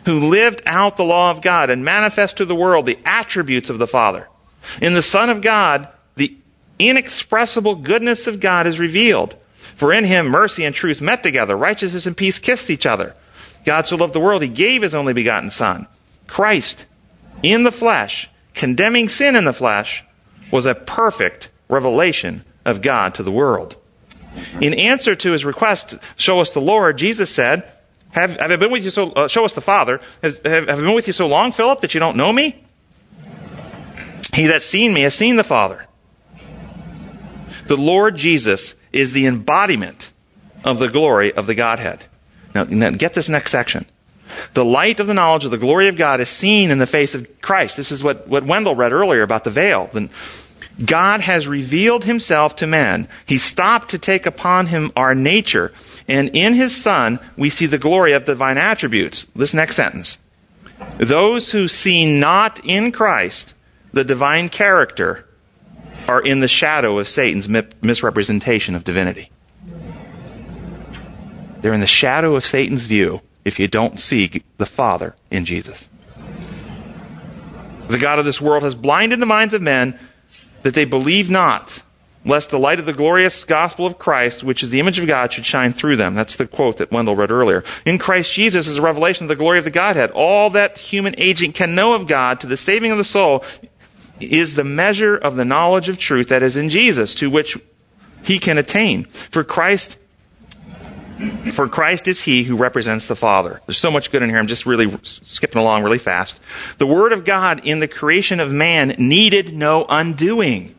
[0.05, 3.79] who lived out the law of God and manifest to the world the attributes of
[3.79, 4.27] the Father.
[4.81, 6.35] In the Son of God, the
[6.79, 9.35] inexpressible goodness of God is revealed.
[9.75, 13.15] For in him mercy and truth met together, righteousness and peace kissed each other.
[13.65, 15.87] God so loved the world, he gave his only begotten Son.
[16.25, 16.85] Christ,
[17.43, 20.03] in the flesh, condemning sin in the flesh,
[20.51, 23.75] was a perfect revelation of God to the world.
[24.61, 27.69] In answer to his request, show us the Lord, Jesus said,
[28.11, 29.99] have, have I been with you so, uh, show us the Father.
[30.23, 32.63] Has, have, have I been with you so long, Philip, that you don't know me?
[34.37, 35.87] He that's seen me has seen the Father.
[37.65, 40.11] The Lord Jesus is the embodiment
[40.63, 42.05] of the glory of the Godhead.
[42.53, 43.87] Now, now, get this next section.
[44.53, 47.15] The light of the knowledge of the glory of God is seen in the face
[47.15, 47.77] of Christ.
[47.77, 49.89] This is what, what Wendell read earlier about the veil.
[49.91, 50.07] The,
[50.85, 53.07] God has revealed himself to man.
[53.25, 55.73] He stopped to take upon him our nature.
[56.07, 59.25] And in his Son, we see the glory of divine attributes.
[59.35, 60.19] This next sentence.
[60.99, 63.55] Those who see not in Christ
[63.91, 65.25] the divine character
[66.07, 67.49] are in the shadow of Satan's
[67.81, 69.31] misrepresentation of divinity.
[71.61, 75.89] They're in the shadow of Satan's view if you don't see the Father in Jesus.
[77.87, 79.97] The God of this world has blinded the minds of men
[80.63, 81.83] that they believe not,
[82.25, 85.31] lest the light of the glorious gospel of Christ, which is the image of God,
[85.31, 86.13] should shine through them.
[86.13, 87.63] That's the quote that Wendell read earlier.
[87.85, 90.11] In Christ Jesus is a revelation of the glory of the Godhead.
[90.11, 93.43] All that human agent can know of God to the saving of the soul
[94.19, 97.57] is the measure of the knowledge of truth that is in Jesus, to which
[98.23, 99.05] he can attain.
[99.05, 99.97] For Christ
[101.53, 103.59] for Christ is he who represents the Father.
[103.65, 104.37] There's so much good in here.
[104.37, 106.39] I'm just really skipping along really fast.
[106.77, 110.75] The Word of God in the creation of man needed no undoing.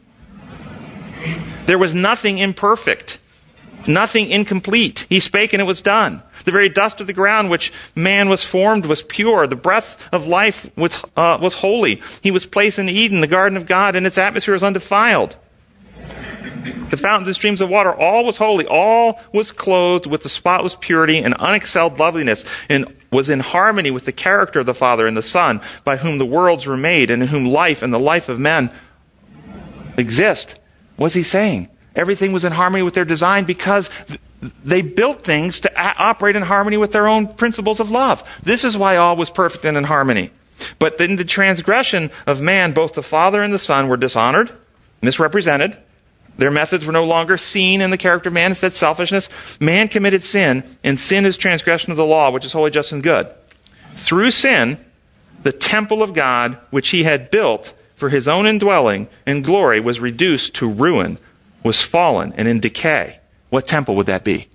[1.67, 3.19] There was nothing imperfect,
[3.87, 5.07] nothing incomplete.
[5.09, 6.23] He spake and it was done.
[6.49, 9.47] The very dust of the ground which man was formed was pure.
[9.47, 12.01] The breath of life was, uh, was holy.
[12.23, 15.37] He was placed in Eden, the garden of God, and its atmosphere was undefiled.
[16.89, 18.65] The fountains and streams of water, all was holy.
[18.65, 24.07] All was clothed with the spotless purity and unexcelled loveliness, and was in harmony with
[24.07, 27.21] the character of the Father and the Son, by whom the worlds were made, and
[27.21, 28.73] in whom life and the life of men
[29.99, 30.59] exist.
[30.97, 31.69] What's he saying?
[31.95, 33.91] Everything was in harmony with their design because
[34.65, 38.23] they built things to a- operate in harmony with their own principles of love.
[38.43, 40.31] This is why all was perfect and in harmony.
[40.79, 44.51] But in the transgression of man, both the Father and the Son were dishonored,
[45.03, 45.77] misrepresented,
[46.37, 48.53] their methods were no longer seen in the character of man.
[48.53, 49.29] Instead, selfishness.
[49.61, 53.03] Man committed sin, and sin is transgression of the law, which is holy, just, and
[53.03, 53.29] good.
[53.97, 54.79] Through sin,
[55.43, 59.99] the temple of God, which he had built for his own indwelling and glory, was
[59.99, 61.19] reduced to ruin,
[61.65, 63.19] was fallen, and in decay.
[63.51, 64.49] What temple would that be?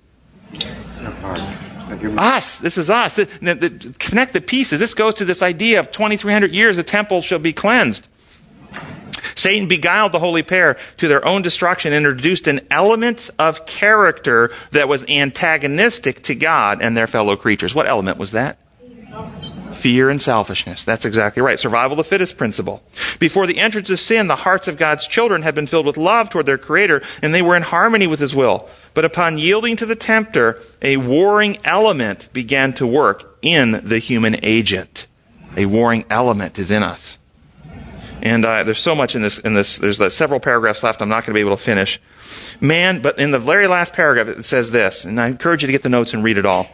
[2.18, 2.60] Us.
[2.60, 3.16] This is us.
[3.16, 4.80] The, the, the, connect the pieces.
[4.80, 8.08] This goes to this idea of 2,300 years the temple shall be cleansed.
[9.36, 14.88] Satan beguiled the holy pair to their own destruction introduced an element of character that
[14.88, 17.74] was antagonistic to God and their fellow creatures.
[17.74, 18.58] What element was that?
[19.84, 20.86] Fear and selfishness.
[20.86, 21.60] That's exactly right.
[21.60, 22.82] Survival of the fittest principle.
[23.20, 26.30] Before the entrance of sin, the hearts of God's children had been filled with love
[26.30, 28.70] toward their Creator, and they were in harmony with His will.
[28.94, 34.38] But upon yielding to the tempter, a warring element began to work in the human
[34.42, 35.06] agent.
[35.58, 37.20] A warring element is in us.
[38.22, 39.38] And uh, there's so much in this.
[39.38, 41.02] In this, there's uh, several paragraphs left.
[41.02, 42.00] I'm not going to be able to finish.
[42.62, 45.74] Man, but in the very last paragraph, it says this, and I encourage you to
[45.74, 46.70] get the notes and read it all.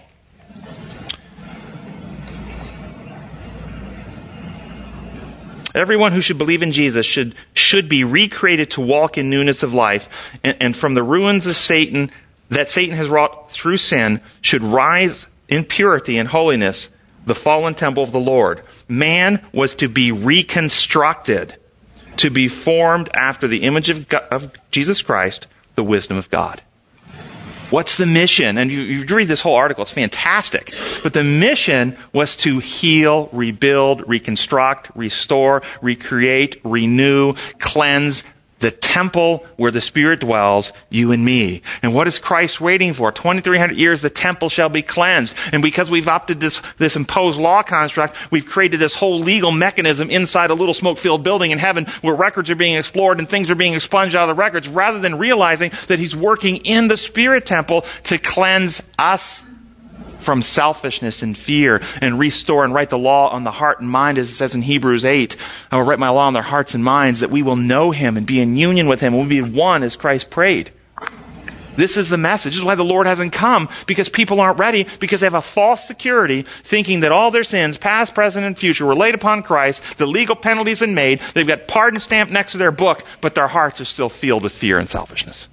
[5.76, 9.74] Everyone who should believe in Jesus should, should be recreated to walk in newness of
[9.74, 10.40] life.
[10.44, 12.12] And, and from the ruins of Satan,
[12.50, 16.90] that Satan has wrought through sin, should rise in purity and holiness,
[17.26, 18.62] the fallen temple of the Lord.
[18.88, 21.56] Man was to be reconstructed,
[22.18, 26.62] to be formed after the image of, God, of Jesus Christ, the wisdom of God.
[27.70, 28.58] What's the mission?
[28.58, 30.74] And you, you, read this whole article, it's fantastic.
[31.04, 38.24] But the mission was to heal, rebuild, reconstruct, restore, recreate, renew, cleanse,
[38.60, 41.62] the temple where the Spirit dwells, you and me.
[41.82, 43.12] And what is Christ waiting for?
[43.12, 45.36] 2,300 years, the temple shall be cleansed.
[45.52, 50.10] And because we've opted this, this imposed law construct, we've created this whole legal mechanism
[50.10, 53.56] inside a little smoke-filled building in heaven where records are being explored and things are
[53.56, 57.46] being expunged out of the records rather than realizing that He's working in the Spirit
[57.46, 59.44] temple to cleanse us
[60.20, 64.18] from selfishness and fear and restore and write the law on the heart and mind,
[64.18, 65.36] as it says in Hebrews 8.
[65.72, 68.18] I will write my law on their hearts and minds that we will know him
[68.18, 70.72] and be in union with him we'll be one as Christ prayed.
[71.76, 72.52] This is the message.
[72.52, 75.42] This is why the Lord hasn't come, because people aren't ready, because they have a
[75.42, 79.98] false security, thinking that all their sins, past, present, and future, were laid upon Christ,
[79.98, 83.48] the legal penalty's been made, they've got pardon stamped next to their book, but their
[83.48, 85.48] hearts are still filled with fear and selfishness.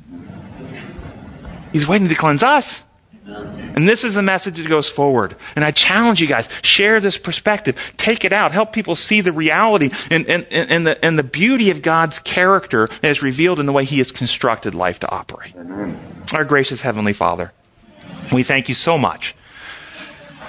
[1.73, 2.83] He's waiting to cleanse us.
[3.27, 5.37] And this is the message that goes forward.
[5.57, 7.95] And I challenge you guys, share this perspective.
[7.97, 8.53] Take it out.
[8.53, 12.89] Help people see the reality and, and, and, the, and the beauty of God's character
[13.03, 15.55] that is revealed in the way He has constructed life to operate.
[15.57, 15.99] Amen.
[16.33, 17.53] Our gracious Heavenly Father,
[18.33, 19.35] we thank you so much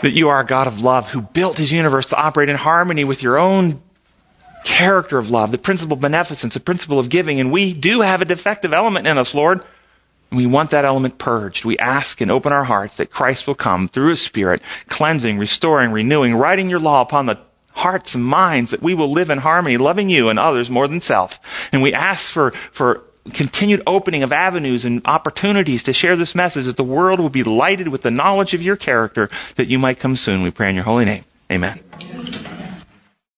[0.04, 3.04] that you are a God of love who built His universe to operate in harmony
[3.04, 3.82] with your own
[4.64, 7.40] character of love, the principle of beneficence, the principle of giving.
[7.40, 9.66] And we do have a defective element in us, Lord.
[10.32, 11.64] We want that element purged.
[11.64, 15.92] We ask and open our hearts that Christ will come through His Spirit, cleansing, restoring,
[15.92, 17.40] renewing, writing your law upon the
[17.72, 21.00] hearts and minds that we will live in harmony, loving you and others more than
[21.00, 21.40] self.
[21.72, 23.04] And we ask for, for
[23.34, 27.44] continued opening of avenues and opportunities to share this message that the world will be
[27.44, 30.44] lighted with the knowledge of your character that you might come soon.
[30.44, 31.26] We pray in your holy name.
[31.52, 31.80] Amen.